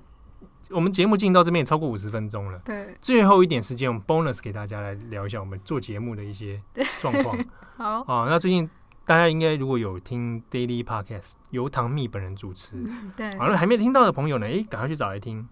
[0.71, 2.61] 我们节目进行到这边也超过五十分钟了。
[2.65, 6.61] 对，最后一点时间，我们 bonus 给大家来聊一下我们做节目的一些
[7.01, 7.39] 状况。
[7.77, 8.69] 好啊，那最近
[9.05, 12.85] 大家应该如果有听 Daily Podcast，由唐蜜本人主持。
[13.17, 15.49] 对，好了，还没听到的朋友呢，哎，赶快去找来听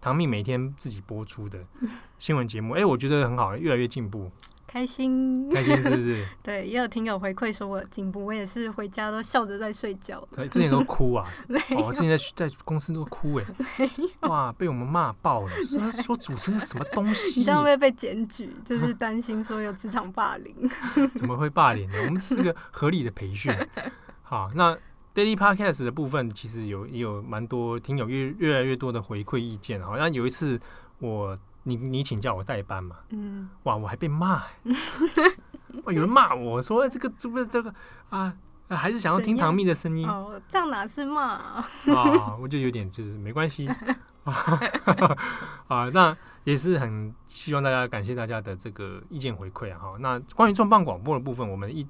[0.00, 1.58] 唐蜜每天自己播出的
[2.18, 2.74] 新闻节目。
[2.74, 4.30] 哎，我觉得很好，越来越进步。
[4.70, 6.24] 开心，开心是不是？
[6.44, 10.24] 对，也有听友回馈说我有进步，我也是回家都笑着在睡觉。
[10.32, 11.26] 对，之前都哭啊，
[11.76, 13.44] 哦，之前在在公司都哭哎，
[14.28, 17.40] 哇，被我们骂爆了，说说主持人什么东西？
[17.40, 20.54] 你这样会被检举，就是担心说有职场霸凌。
[21.18, 21.96] 怎么会霸凌呢？
[22.06, 23.52] 我们是个合理的培训。
[24.22, 24.78] 好，那
[25.12, 29.82] Daily Podcast 的部分其实有也有蛮多听友越越来越多的回馈意见。
[29.82, 30.60] 好像有一次
[31.00, 31.36] 我。
[31.64, 32.96] 你你请叫我代班嘛？
[33.10, 34.42] 嗯，哇，我还被骂，
[35.84, 37.72] 哇，有人骂我说这个这不是这个
[38.08, 38.34] 啊，
[38.68, 41.66] 还是想要听唐蜜的声音哦，这样哪是骂啊？
[41.94, 43.68] 啊，我就有点就是没关系
[44.24, 49.78] 啊，那也是很希望大家感谢大家的这个意见回馈啊。
[49.78, 51.86] 哈，那关于重磅广播的部分，我们一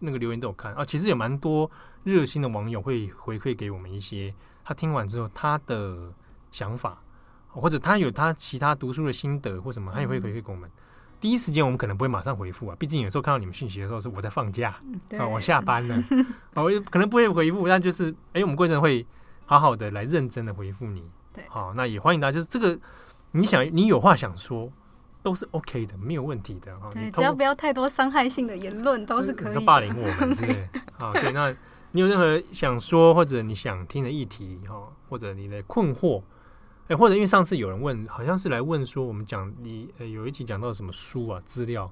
[0.00, 1.70] 那个留言都有看啊，其实有蛮多
[2.02, 6.12] 热心的网友会回馈给我们一些他听完之后他的
[6.50, 6.98] 想法。
[7.60, 10.70] 或者他有他其他读书的心得或什么，他也会回馈给我们。
[11.20, 14.76] 第一时间我们可能不会马上回复啊，毕竟有时候看到你们讯息的时候是我在放假
[15.18, 15.94] 啊，我下班了
[16.52, 19.06] 啊，我可能不会回复，但就是哎、欸，我们过阵会
[19.46, 21.02] 好好的来认真的回复你。
[21.32, 22.78] 对，好，那也欢迎大家，就是这个
[23.30, 24.70] 你想你有话想说
[25.22, 26.90] 都是 OK 的，没有问题的啊。
[26.92, 29.52] 对，只要不要太多伤害性的言论都是可以的。
[29.52, 30.68] 说霸凌我们是不是？
[30.98, 31.54] 啊，对，那
[31.92, 36.22] 你有任何想说或者你想听的议题哈，或者你的困惑。
[36.88, 41.90] 哎，或者因为上次有人问，好像是来问说，我们讲你呃有一集讲到什么书啊资料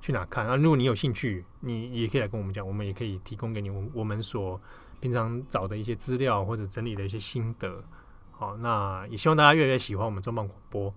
[0.00, 0.56] 去哪看啊？
[0.56, 4.58] 如果你有兴趣，你也可以来跟我们讲，我们也可以提供给你我我们所
[4.98, 7.84] 平常找的一些资料或者整理的一些心得。
[8.30, 10.94] 好，那也希望大家越来越喜欢我们重磅广播。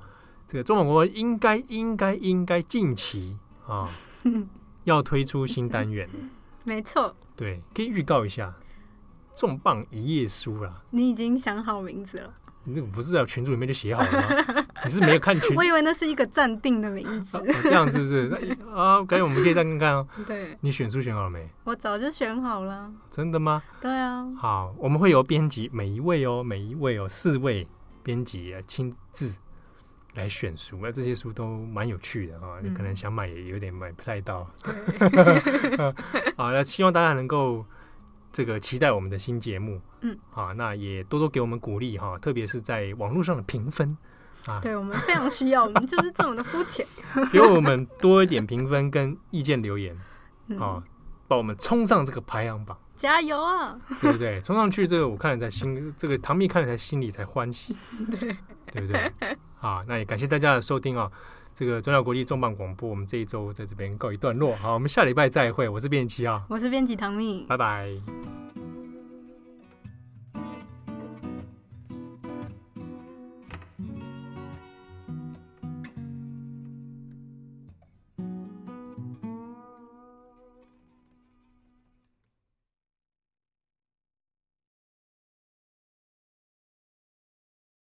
[0.47, 3.37] 这个重磅广播应该应该应该近期
[3.67, 3.89] 啊
[4.85, 6.09] 要推出新单元。
[6.63, 8.55] 没错，对，可以预告一下
[9.35, 10.81] 重磅一页书啦。
[10.91, 12.33] 你已经想好名字了？
[12.65, 14.65] 你那个不是在群组里面就写好了吗？
[14.85, 15.55] 你是没有看群？
[15.55, 17.37] 我以为那是一个暂定的名字。
[17.37, 18.57] 啊、这样是不是？
[18.73, 20.07] 啊，可以，我们可以再看看哦。
[20.25, 21.47] 对，你选书选好了没？
[21.65, 22.91] 我早就选好了。
[23.11, 23.61] 真的吗？
[23.81, 24.25] 对啊。
[24.37, 27.67] 好，我们会由编辑每一位哦，每一位哦，四位
[28.01, 29.33] 编辑亲自
[30.13, 34.49] 来选书，那这些书都蛮有趣的啊、哦，你可能想买也有点买不太到。
[36.37, 37.65] 好，那希望大家能够。
[38.33, 43.95] 这个期待我们的新节目，嗯，啊，那也多多给我们鼓励哈，特别是在网络上的评分。
[44.45, 46.85] 啊，对我们非常需要，我们就是这么的肤浅，
[47.31, 49.95] 给我们多一点评分跟意见留言，
[50.59, 50.83] 啊，
[51.29, 54.41] 帮我们冲上这个排行榜，加油啊，对不对？
[54.43, 57.73] 冲上去，这个我看了在心，这个唐蜜看了在心里才欢喜，
[58.19, 58.35] 对，
[58.69, 59.13] 对不对？
[59.61, 61.09] 啊，那也感谢大家的收听啊，
[61.55, 67.89] 这个中小国际重磅广播，我们这一周在这边告一段落，好，我们下礼拜再会，我是编辑七号，我是编辑唐蜜，拜拜。